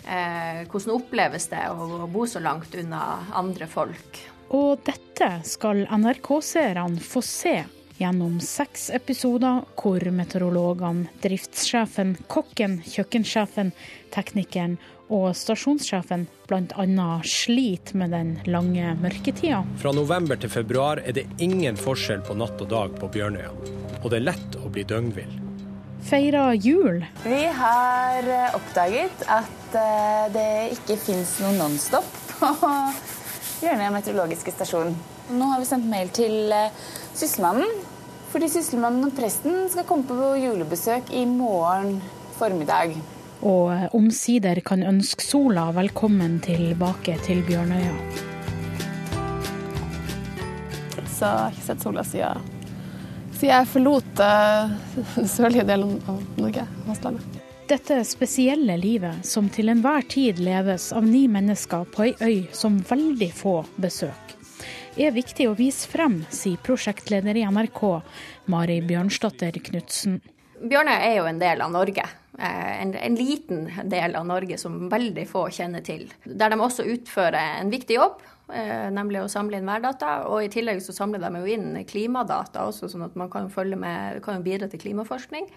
Eh, 0.00 0.62
hvordan 0.70 0.94
oppleves 0.96 1.48
det 1.52 1.64
å 1.68 2.06
bo 2.10 2.24
så 2.28 2.40
langt 2.42 2.74
unna 2.78 3.26
andre 3.36 3.68
folk? 3.68 4.20
Og 4.56 4.80
dette 4.86 5.28
skal 5.46 5.84
NRK-seerne 5.86 7.02
få 7.04 7.22
se 7.24 7.58
gjennom 8.00 8.38
seks 8.40 8.88
episoder 8.96 9.60
hvor 9.78 10.04
meteorologene, 10.14 11.10
driftssjefen, 11.22 12.16
kokken, 12.32 12.80
kjøkkensjefen, 12.88 13.74
teknikeren 14.14 14.78
og 15.10 15.34
stasjonssjefen 15.36 16.24
bl.a. 16.48 17.10
sliter 17.26 17.98
med 17.98 18.14
den 18.14 18.32
lange 18.50 18.94
mørketida. 19.02 19.62
Fra 19.82 19.92
november 19.94 20.38
til 20.40 20.52
februar 20.52 21.02
er 21.02 21.16
det 21.18 21.26
ingen 21.42 21.78
forskjell 21.78 22.22
på 22.26 22.38
natt 22.38 22.62
og 22.62 22.70
dag 22.70 22.96
på 22.98 23.10
Bjørnøya. 23.12 23.52
Og 24.00 24.10
det 24.10 24.20
er 24.20 24.28
lett 24.30 24.58
å 24.60 24.70
bli 24.72 24.86
døgnvill. 24.86 25.38
Feira 26.06 26.54
jul. 26.56 27.02
Vi 27.26 27.42
har 27.60 28.24
eh, 28.24 28.54
oppdaget 28.56 29.26
at 29.28 29.76
eh, 29.76 30.30
det 30.32 30.50
ikke 30.78 30.96
fins 31.02 31.36
noe 31.42 31.52
Nonstop 31.58 32.08
på 32.38 32.54
Bjørnøya 33.60 33.92
meteorologiske 33.92 34.54
stasjon. 34.54 34.94
Nå 35.30 35.50
har 35.52 35.60
vi 35.60 35.68
sendt 35.68 35.90
mail 35.90 36.08
til 36.16 36.54
eh, 36.56 36.72
Sysselmannen, 37.12 37.68
fordi 38.30 38.48
Sysselmannen 38.50 39.08
og 39.08 39.16
presten 39.16 39.64
skal 39.72 39.86
komme 39.88 40.06
på 40.06 40.34
julebesøk 40.38 41.10
i 41.16 41.24
morgen 41.26 41.98
formiddag. 42.38 42.94
Og 43.40 43.96
omsider 43.96 44.60
kan 44.64 44.84
ønske 44.84 45.24
sola 45.24 45.70
velkommen 45.74 46.38
tilbake 46.44 47.16
til 47.24 47.42
Bjørnøya. 47.48 47.94
Så 51.10 51.26
jeg 51.26 51.36
har 51.36 51.52
ikke 51.52 51.66
sett 51.66 51.84
sola 51.84 52.04
siden, 52.06 52.48
siden 53.34 53.50
jeg 53.50 53.70
forlot 53.74 54.10
den 54.20 55.28
sørlige 55.36 55.66
delen 55.68 55.98
av 56.08 56.20
Norge, 56.40 56.66
fastlandet. 56.86 57.40
Dette 57.70 58.00
spesielle 58.02 58.74
livet, 58.80 59.20
som 59.26 59.46
til 59.52 59.70
enhver 59.70 60.02
tid 60.10 60.40
leves 60.42 60.88
av 60.96 61.04
ni 61.06 61.26
mennesker 61.30 61.84
på 61.94 62.08
ei 62.08 62.14
øy 62.18 62.38
som 62.56 62.80
veldig 62.88 63.28
få 63.36 63.60
besøker, 63.78 64.29
er 65.06 65.14
viktig 65.16 65.46
å 65.48 65.56
vise 65.56 65.88
frem, 65.88 66.20
sier 66.28 66.60
prosjektleder 66.64 67.38
i 67.38 67.44
NRK, 67.48 67.82
Mari 68.52 68.80
Bjørnsdatter 68.84 69.56
Knutsen. 69.70 70.18
Bjørnøy 70.60 70.96
er 70.96 71.14
jo 71.16 71.28
en 71.30 71.38
del 71.40 71.62
av 71.64 71.70
Norge. 71.72 72.04
Eh, 72.38 72.82
en, 72.82 72.92
en, 72.94 73.16
liten 73.16 73.70
del 73.88 74.16
av 74.16 74.26
Norge 74.28 74.58
som 74.60 74.76
veldig 74.92 75.24
få 75.28 75.46
kjenner 75.56 75.84
til. 75.84 76.04
Der 76.24 76.52
de 76.52 76.58
også 76.60 76.84
utfører 76.88 77.60
en 77.62 77.72
viktig 77.72 77.96
jobb, 77.96 78.20
eh, 78.52 78.90
nemlig 78.92 79.22
å 79.22 79.30
samle 79.32 79.60
inn 79.60 79.68
værdata. 79.70 80.26
Og 80.28 80.44
i 80.44 80.52
tillegg 80.52 80.82
så 80.84 80.94
samler 80.96 81.24
de 81.24 81.42
jo 81.42 81.54
inn 81.54 81.80
klimadata 81.88 82.66
også, 82.68 82.90
sånn 82.92 83.06
at 83.08 83.16
man 83.20 83.32
kan, 83.32 83.48
med, 83.80 84.20
kan 84.24 84.44
bidra 84.44 84.68
til 84.68 84.82
klimaforskning. 84.84 85.48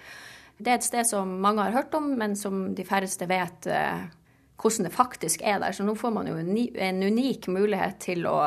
Det 0.56 0.72
er 0.72 0.80
et 0.80 0.88
sted 0.88 1.10
som 1.10 1.40
mange 1.44 1.66
har 1.66 1.76
hørt 1.76 1.96
om, 1.98 2.14
men 2.20 2.38
som 2.40 2.70
de 2.76 2.88
færreste 2.88 3.28
vet 3.28 3.68
eh, 3.68 4.08
hvordan 4.56 4.88
det 4.88 4.96
faktisk 4.96 5.44
er 5.44 5.60
der. 5.60 5.76
Så 5.76 5.84
nå 5.84 5.96
får 6.00 6.16
man 6.16 6.32
jo 6.32 6.40
en 6.40 7.04
unik 7.04 7.52
mulighet 7.52 8.00
til 8.08 8.28
å 8.30 8.38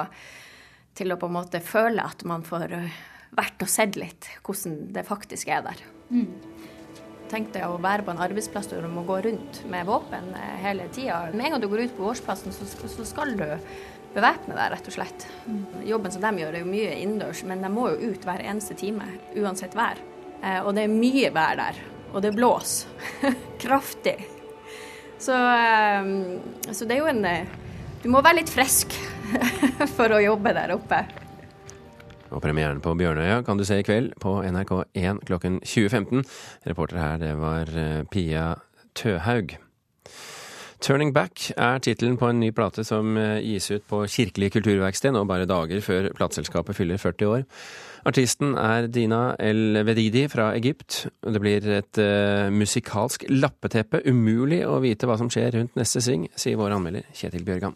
til 0.96 1.12
å 1.12 1.18
på 1.20 1.28
en 1.28 1.36
måte 1.36 1.60
føle 1.64 2.04
at 2.04 2.24
man 2.28 2.44
får 2.46 2.72
eh, 2.76 2.96
vært 3.36 3.64
og 3.64 3.70
sett 3.70 3.98
litt 4.00 4.28
hvordan 4.46 4.78
det 4.96 5.04
faktisk 5.06 5.50
er 5.52 5.64
der. 5.66 5.82
Mm. 6.10 6.30
Tenk 7.30 7.50
deg 7.56 7.66
å 7.66 7.80
være 7.82 8.04
på 8.06 8.12
en 8.14 8.22
arbeidsplass 8.22 8.70
der 8.70 8.84
du 8.86 8.92
må 8.92 9.02
gå 9.06 9.18
rundt 9.26 9.64
med 9.70 9.88
våpen 9.88 10.30
eh, 10.38 10.54
hele 10.62 10.88
tida. 10.94 11.26
Med 11.34 11.48
en 11.48 11.56
gang 11.56 11.64
du 11.64 11.68
går 11.72 11.86
ut 11.86 11.96
på 11.98 12.06
årsplassen, 12.12 12.54
så, 12.54 12.68
så 12.68 13.06
skal 13.08 13.34
du 13.38 13.46
bevæpne 14.16 14.54
deg, 14.56 14.70
rett 14.72 14.88
og 14.88 14.96
slett. 14.96 15.26
Mm. 15.44 15.64
Jobben 15.90 16.14
som 16.14 16.24
de 16.24 16.44
gjør, 16.44 16.54
er 16.54 16.64
jo 16.64 16.70
mye 16.70 16.94
innendørs, 17.02 17.42
men 17.48 17.64
de 17.64 17.72
må 17.72 17.90
jo 17.92 18.12
ut 18.14 18.24
hver 18.24 18.44
eneste 18.46 18.78
time, 18.78 19.10
uansett 19.36 19.76
vær. 19.76 20.00
Eh, 20.40 20.62
og 20.62 20.72
det 20.78 20.86
er 20.86 20.96
mye 20.96 21.34
vær 21.34 21.60
der. 21.60 21.82
Og 22.14 22.22
det 22.24 22.32
blåser 22.36 23.26
kraftig. 23.62 24.16
Så, 25.18 25.36
så 26.76 26.84
det 26.84 26.92
er 26.92 26.98
jo 27.00 27.06
en 27.08 27.22
Du 28.02 28.10
må 28.12 28.20
være 28.20 28.42
litt 28.42 28.50
frisk 28.52 28.92
for 29.96 30.14
å 30.14 30.22
jobbe 30.22 30.54
der 30.56 30.74
oppe. 30.76 31.02
Og 32.34 32.42
premieren 32.42 32.80
på 32.82 32.94
Bjørnøya 32.98 33.42
kan 33.46 33.58
du 33.58 33.64
se 33.66 33.78
i 33.80 33.86
kveld 33.86 34.16
på 34.22 34.40
NRK1 34.42 35.22
klokken 35.28 35.60
20.15. 35.62 36.26
Reporter 36.66 36.98
her, 37.00 37.20
det 37.22 37.36
var 37.38 37.70
eh, 37.70 38.02
Pia 38.10 38.54
Tøhaug. 38.98 39.56
'Turning 40.76 41.14
Back' 41.14 41.54
er 41.56 41.78
tittelen 41.80 42.18
på 42.20 42.28
en 42.28 42.40
ny 42.40 42.50
plate 42.52 42.84
som 42.84 43.16
eh, 43.16 43.40
gis 43.40 43.70
ut 43.72 43.86
på 43.88 44.02
Kirkelig 44.12 44.52
kulturverksted 44.54 45.14
nå 45.14 45.24
bare 45.24 45.48
dager 45.48 45.80
før 45.80 46.10
plateselskapet 46.18 46.76
fyller 46.76 47.00
40 47.00 47.30
år. 47.32 47.46
Artisten 48.06 48.52
er 48.60 48.86
Dina 48.92 49.34
El 49.40 49.80
Vedidi 49.86 50.26
fra 50.30 50.52
Egypt. 50.54 51.06
Det 51.24 51.40
blir 51.42 51.64
et 51.80 51.98
uh, 51.98 52.52
musikalsk 52.54 53.24
lappeteppe. 53.32 54.04
Umulig 54.06 54.60
å 54.68 54.76
vite 54.84 55.08
hva 55.10 55.16
som 55.18 55.32
skjer 55.32 55.56
rundt 55.56 55.74
neste 55.74 56.04
sving, 56.04 56.28
sier 56.38 56.60
vår 56.60 56.76
anmelder 56.76 57.08
Kjetil 57.16 57.42
Bjørgan. 57.48 57.74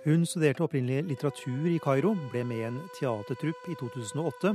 Hun 0.00 0.22
studerte 0.24 0.64
opprinnelig 0.64 1.10
litteratur 1.10 1.66
i 1.68 1.78
Kairo, 1.82 2.14
ble 2.32 2.40
med 2.48 2.56
i 2.56 2.64
en 2.70 2.78
teatertrupp 2.96 3.66
i 3.68 3.74
2008 3.76 4.54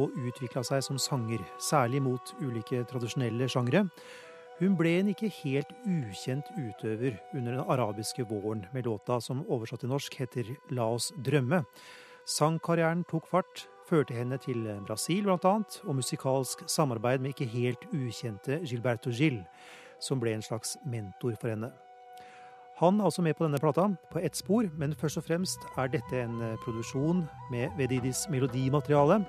og 0.00 0.14
utvikla 0.24 0.62
seg 0.64 0.80
som 0.86 0.96
sanger, 0.96 1.42
særlig 1.60 2.00
mot 2.00 2.32
ulike 2.40 2.80
tradisjonelle 2.88 3.44
sjangre. 3.52 3.84
Hun 4.56 4.72
ble 4.78 4.94
en 4.96 5.12
ikke 5.12 5.28
helt 5.42 5.74
ukjent 5.84 6.48
utøver 6.56 7.18
under 7.36 7.58
den 7.58 7.68
arabiske 7.76 8.24
våren, 8.24 8.64
med 8.72 8.88
låta 8.88 9.20
som 9.20 9.44
oversatt 9.44 9.84
til 9.84 9.92
norsk 9.92 10.16
heter 10.16 10.54
La 10.72 10.88
oss 10.88 11.10
drømme. 11.20 11.66
Sangkarrieren 12.24 13.04
tok 13.04 13.28
fart, 13.28 13.66
førte 13.84 14.16
henne 14.16 14.40
til 14.40 14.64
Brasil 14.88 15.28
annet, 15.28 15.82
og 15.84 16.00
musikalsk 16.00 16.64
samarbeid 16.72 17.20
med 17.20 17.36
ikke 17.36 17.52
helt 17.52 17.84
ukjente 17.92 18.62
Gilberto 18.64 19.12
Gil, 19.12 19.42
som 20.00 20.24
ble 20.24 20.38
en 20.38 20.48
slags 20.48 20.78
mentor 20.88 21.36
for 21.36 21.52
henne. 21.52 21.76
Han 22.76 23.00
er 23.00 23.08
også 23.08 23.22
med 23.24 23.36
på 23.38 23.46
denne 23.46 23.60
plata, 23.60 23.86
på 24.12 24.20
ett 24.20 24.36
spor, 24.36 24.66
men 24.76 24.92
først 25.00 25.16
og 25.16 25.24
fremst 25.24 25.62
er 25.80 25.88
dette 25.94 26.18
en 26.20 26.42
eh, 26.44 26.58
produksjon 26.60 27.22
med 27.52 27.72
Vedidis 27.78 28.26
melodimateriale, 28.28 29.22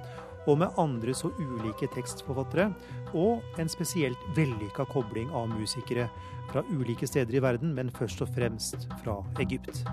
og 0.48 0.60
med 0.60 0.80
andre 0.80 1.16
så 1.16 1.32
ulike 1.40 1.88
tekstforfattere, 1.96 2.70
og 3.16 3.60
en 3.60 3.72
spesielt 3.72 4.28
vellykka 4.36 4.88
kobling 4.92 5.32
av 5.36 5.48
musikere 5.52 6.10
fra 6.52 6.64
ulike 6.72 7.08
steder 7.08 7.40
i 7.40 7.44
verden, 7.44 7.72
men 7.76 7.92
først 7.92 8.24
og 8.24 8.36
fremst 8.36 8.90
fra 9.04 9.22
Egypt. 9.44 9.84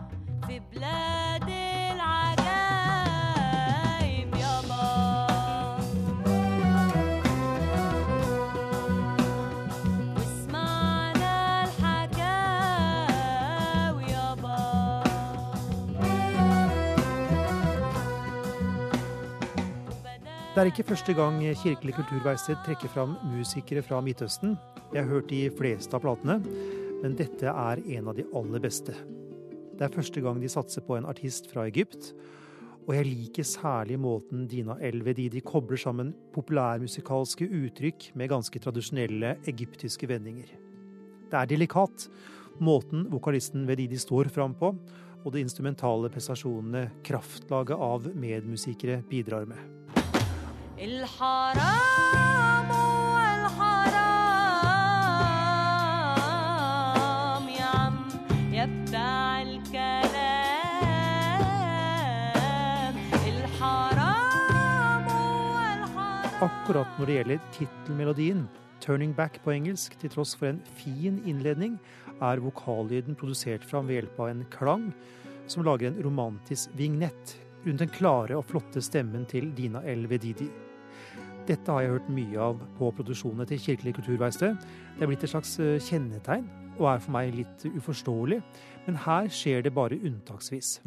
Det 20.55 20.63
er 20.63 20.69
ikke 20.71 20.85
første 20.87 21.11
gang 21.19 21.41
Kirkelig 21.59 21.97
kulturverksted 21.97 22.61
trekker 22.63 22.91
fram 22.93 23.17
musikere 23.27 23.81
fra 23.83 23.99
Midtøsten. 23.99 24.53
Jeg 24.95 25.03
har 25.03 25.11
hørt 25.11 25.27
de 25.33 25.49
fleste 25.51 25.99
av 25.99 26.05
platene, 26.05 26.37
men 27.01 27.17
dette 27.19 27.51
er 27.51 27.83
en 27.97 28.13
av 28.13 28.15
de 28.15 28.23
aller 28.39 28.63
beste. 28.63 28.95
Det 29.75 29.83
er 29.83 29.97
første 29.97 30.23
gang 30.23 30.39
de 30.39 30.53
satser 30.53 30.87
på 30.87 30.95
en 30.95 31.11
artist 31.11 31.51
fra 31.51 31.67
Egypt, 31.67 32.13
og 32.87 32.95
jeg 32.95 33.09
liker 33.11 33.51
særlig 33.51 33.99
måten 33.99 34.47
Dina 34.47 34.79
Elvedidi 34.79 35.43
kobler 35.43 35.81
sammen 35.89 36.15
populærmusikalske 36.39 37.51
uttrykk 37.51 38.13
med 38.15 38.31
ganske 38.31 38.63
tradisjonelle 38.63 39.35
egyptiske 39.51 40.07
vendinger. 40.07 40.55
Det 41.35 41.41
er 41.41 41.51
delikat, 41.51 42.07
måten 42.63 43.09
vokalisten 43.11 43.67
Vedidi 43.67 43.99
står 43.99 44.31
fram 44.31 44.55
på, 44.55 44.71
og 45.25 45.33
de 45.35 45.43
instrumentale 45.43 46.15
prestasjonene 46.15 46.93
kraftlaget 47.03 47.75
av 47.75 48.13
medmusikere 48.15 49.03
bidrar 49.11 49.51
med. 49.51 49.84
الحرام 50.80 52.70
والحرام 53.14 53.90
يا 57.50 57.66
عم 57.66 57.96
يا 58.54 58.66
بتاع 58.66 59.42
الكلام 59.42 60.16
الحرام 63.28 65.06
والحرام 65.08 66.42
Akkurat 66.42 66.90
når 67.00 67.06
det 67.06 67.16
gjelder 67.18 67.40
tittelmelodien, 67.52 68.48
'Turning 68.80 69.14
Back' 69.16 69.42
på 69.44 69.52
engelsk, 69.52 70.00
til 70.00 70.10
tross 70.10 70.36
for 70.36 70.48
en 70.48 70.62
fin 70.80 71.22
innledning, 71.26 71.80
er 72.22 72.40
vokallyden 72.40 73.16
produsert 73.16 73.64
fram 73.64 73.88
ved 73.88 73.96
hjelp 74.00 74.20
av 74.20 74.28
en 74.30 74.46
klang 74.52 74.94
som 75.48 75.64
lager 75.64 75.88
en 75.88 76.04
romantisk 76.04 76.70
vignett 76.78 77.38
rundt 77.66 77.80
den 77.84 77.90
klare 77.92 78.38
og 78.38 78.46
flotte 78.48 78.82
stemmen 78.84 79.26
til 79.28 79.52
Dina 79.58 79.82
El 79.84 80.08
Vedidi. 80.10 80.50
Dette 81.45 81.73
har 81.73 81.83
jeg 81.85 81.91
hørt 81.93 82.07
mye 82.09 82.41
av 82.41 82.61
på 82.79 82.89
produksjonene 82.97 83.45
til 83.49 83.61
Kirkelig 83.61 83.95
kulturverksted. 83.99 84.57
Det 84.97 85.05
er 85.05 85.11
blitt 85.11 85.27
et 85.27 85.33
slags 85.35 85.59
eh, 85.61 85.77
kjennetegn, 85.77 86.47
og 86.79 86.89
er 86.89 87.03
for 87.05 87.13
meg 87.19 87.35
litt 87.37 87.67
uforståelig. 87.69 88.41
Men 88.87 89.01
her 89.05 89.29
skjer 89.29 89.67
det 89.67 89.75
bare 89.77 90.01
unntaksvis. 90.01 90.79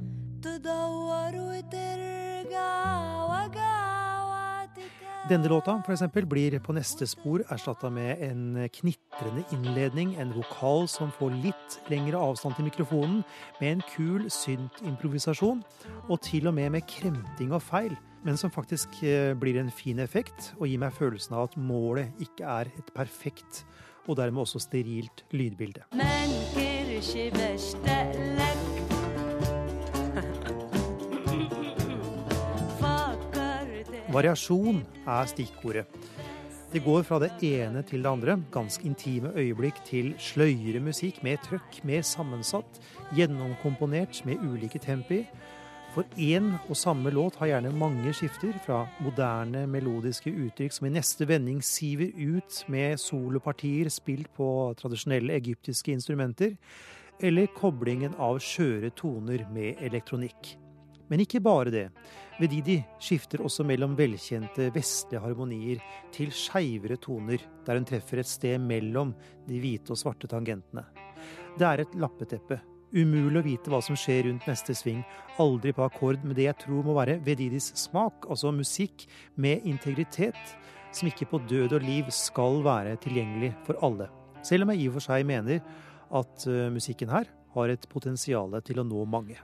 Denne 5.27 5.49
låta 5.51 5.75
for 5.83 5.91
eksempel, 5.91 6.25
blir 6.25 6.55
på 6.63 6.73
neste 6.73 7.05
spor 7.05 7.41
erstatta 7.51 7.89
med 7.91 8.21
en 8.23 8.69
knitrende 8.73 9.43
innledning, 9.51 10.15
en 10.15 10.31
vokal 10.31 10.87
som 10.87 11.11
får 11.11 11.35
litt 11.43 11.79
lengre 11.91 12.17
avstand 12.17 12.55
til 12.55 12.69
mikrofonen, 12.69 13.23
med 13.59 13.71
en 13.75 13.83
kul 13.91 14.29
synt-improvisasjon, 14.31 15.61
og 16.07 16.21
til 16.21 16.47
og 16.47 16.55
med 16.55 16.69
med 16.77 16.87
kremting 16.87 17.51
og 17.51 17.61
feil, 17.61 17.97
men 18.27 18.35
som 18.37 18.51
faktisk 18.51 19.03
eh, 19.07 19.31
blir 19.39 19.55
en 19.61 19.71
fin 19.71 19.99
effekt 20.03 20.51
og 20.57 20.67
gir 20.67 20.81
meg 20.81 20.91
følelsen 20.97 21.31
av 21.37 21.47
at 21.47 21.55
målet 21.55 22.11
ikke 22.19 22.43
er 22.43 22.67
et 22.75 22.89
perfekt 22.91 23.63
og 24.03 24.17
dermed 24.19 24.41
også 24.43 24.59
sterilt 24.59 25.23
lydbilde. 25.31 25.87
Variasjon 34.17 34.83
er 35.07 35.25
stikkordet. 35.31 35.85
Det 36.73 36.83
går 36.83 37.03
fra 37.07 37.19
det 37.23 37.31
ene 37.47 37.79
til 37.87 38.03
det 38.03 38.11
andre, 38.11 38.35
ganske 38.51 38.83
intime 38.87 39.31
øyeblikk, 39.39 39.79
til 39.87 40.11
sløyere 40.19 40.81
musikk, 40.83 41.23
mer 41.23 41.39
trøkk, 41.45 41.79
mer 41.87 42.03
sammensatt, 42.03 42.81
gjennomkomponert 43.15 44.25
med 44.27 44.43
ulike 44.43 44.79
tempi. 44.83 45.23
For 45.97 46.05
én 46.21 46.51
og 46.69 46.77
samme 46.77 47.09
låt 47.09 47.39
har 47.39 47.49
gjerne 47.49 47.71
mange 47.73 48.11
skifter, 48.13 48.51
fra 48.61 48.83
moderne 49.01 49.63
melodiske 49.65 50.29
uttrykk 50.29 50.75
som 50.75 50.85
i 50.85 50.91
neste 50.93 51.25
vending 51.25 51.57
siver 51.65 52.11
ut 52.13 52.59
med 52.69 53.01
solopartier 53.01 53.89
spilt 53.89 54.29
på 54.37 54.49
tradisjonelle 54.77 55.33
egyptiske 55.33 55.95
instrumenter, 55.95 56.53
eller 57.17 57.49
koblingen 57.57 58.13
av 58.21 58.37
skjøre 58.45 58.93
toner 58.93 59.47
med 59.49 59.81
elektronikk. 59.89 60.53
Men 61.09 61.25
ikke 61.25 61.41
bare 61.41 61.73
det. 61.73 61.87
Vedidi 62.37 62.77
skifter 63.01 63.41
også 63.41 63.65
mellom 63.65 63.97
velkjente 63.97 64.69
vestlige 64.77 65.25
harmonier 65.25 65.81
til 66.13 66.29
skeivere 66.29 67.01
toner, 67.01 67.41
der 67.65 67.81
hun 67.81 67.89
treffer 67.89 68.21
et 68.21 68.29
sted 68.29 68.61
mellom 68.61 69.17
de 69.49 69.65
hvite 69.65 69.97
og 69.97 70.05
svarte 70.05 70.29
tangentene. 70.29 70.85
Det 71.57 71.71
er 71.73 71.87
et 71.87 71.97
lappeteppe. 71.97 72.61
Umulig 72.95 73.41
å 73.41 73.43
vite 73.43 73.71
hva 73.71 73.81
som 73.83 73.97
skjer 73.99 74.29
rundt 74.29 74.45
neste 74.47 74.71
sving. 74.77 75.01
Aldri 75.43 75.73
på 75.75 75.83
akkord 75.83 76.23
med 76.23 76.37
det 76.39 76.45
jeg 76.47 76.59
tror 76.63 76.85
må 76.87 76.95
være 76.95 77.17
Vedidis 77.25 77.73
smak, 77.75 78.23
altså 78.31 78.53
musikk 78.55 79.03
med 79.35 79.65
integritet, 79.67 80.39
som 80.95 81.09
ikke 81.09 81.27
på 81.33 81.41
død 81.49 81.75
og 81.77 81.83
liv 81.83 82.07
skal 82.15 82.61
være 82.63 82.95
tilgjengelig 83.03 83.51
for 83.67 83.79
alle. 83.83 84.07
Selv 84.45 84.63
om 84.63 84.71
jeg 84.71 84.85
i 84.85 84.87
og 84.87 84.95
for 84.95 85.09
seg 85.09 85.27
mener 85.27 85.59
at 86.15 86.47
uh, 86.47 86.69
musikken 86.71 87.11
her 87.11 87.27
har 87.57 87.73
et 87.73 87.87
potensial 87.91 88.55
til 88.63 88.79
å 88.79 88.87
nå 88.87 89.03
mange. 89.09 89.35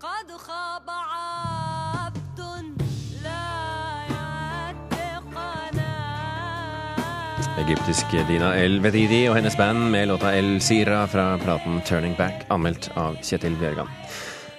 Egyptiske 7.61 8.23
Dina 8.27 8.53
El 8.57 8.79
Vedidi 8.81 9.27
og 9.29 9.35
hennes 9.37 9.55
band 9.57 9.91
med 9.93 10.07
låta 10.09 10.31
El 10.33 10.55
Sira 10.63 11.03
fra 11.09 11.35
platen 11.41 11.81
Turning 11.85 12.15
Back, 12.17 12.47
anmeldt 12.53 12.89
av 12.97 13.19
Kjetil 13.21 13.53
Bjørgan. 13.61 13.91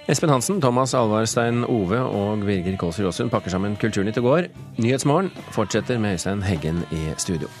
Espen 0.07 0.31
Hansen, 0.31 0.61
Thomas 0.61 0.93
Alvarstein 0.95 1.65
Ove 1.65 1.99
og 1.99 2.45
Birger 2.45 2.77
Kålsrud 2.79 3.09
Aasund 3.09 3.33
pakker 3.33 3.51
sammen 3.51 3.75
Kulturnytt 3.81 4.21
i 4.21 4.23
går. 4.23 4.47
Nyhetsmorgen 4.77 5.31
fortsetter 5.51 5.99
med 5.99 6.15
Øystein 6.15 6.45
Heggen 6.45 6.83
i 6.95 7.07
studio. 7.17 7.51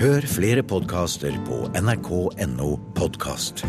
Hør 0.00 0.24
flere 0.26 0.62
podkaster 0.62 1.36
på 1.46 1.66
nrk.no 1.82 2.70
podkast. 2.96 3.66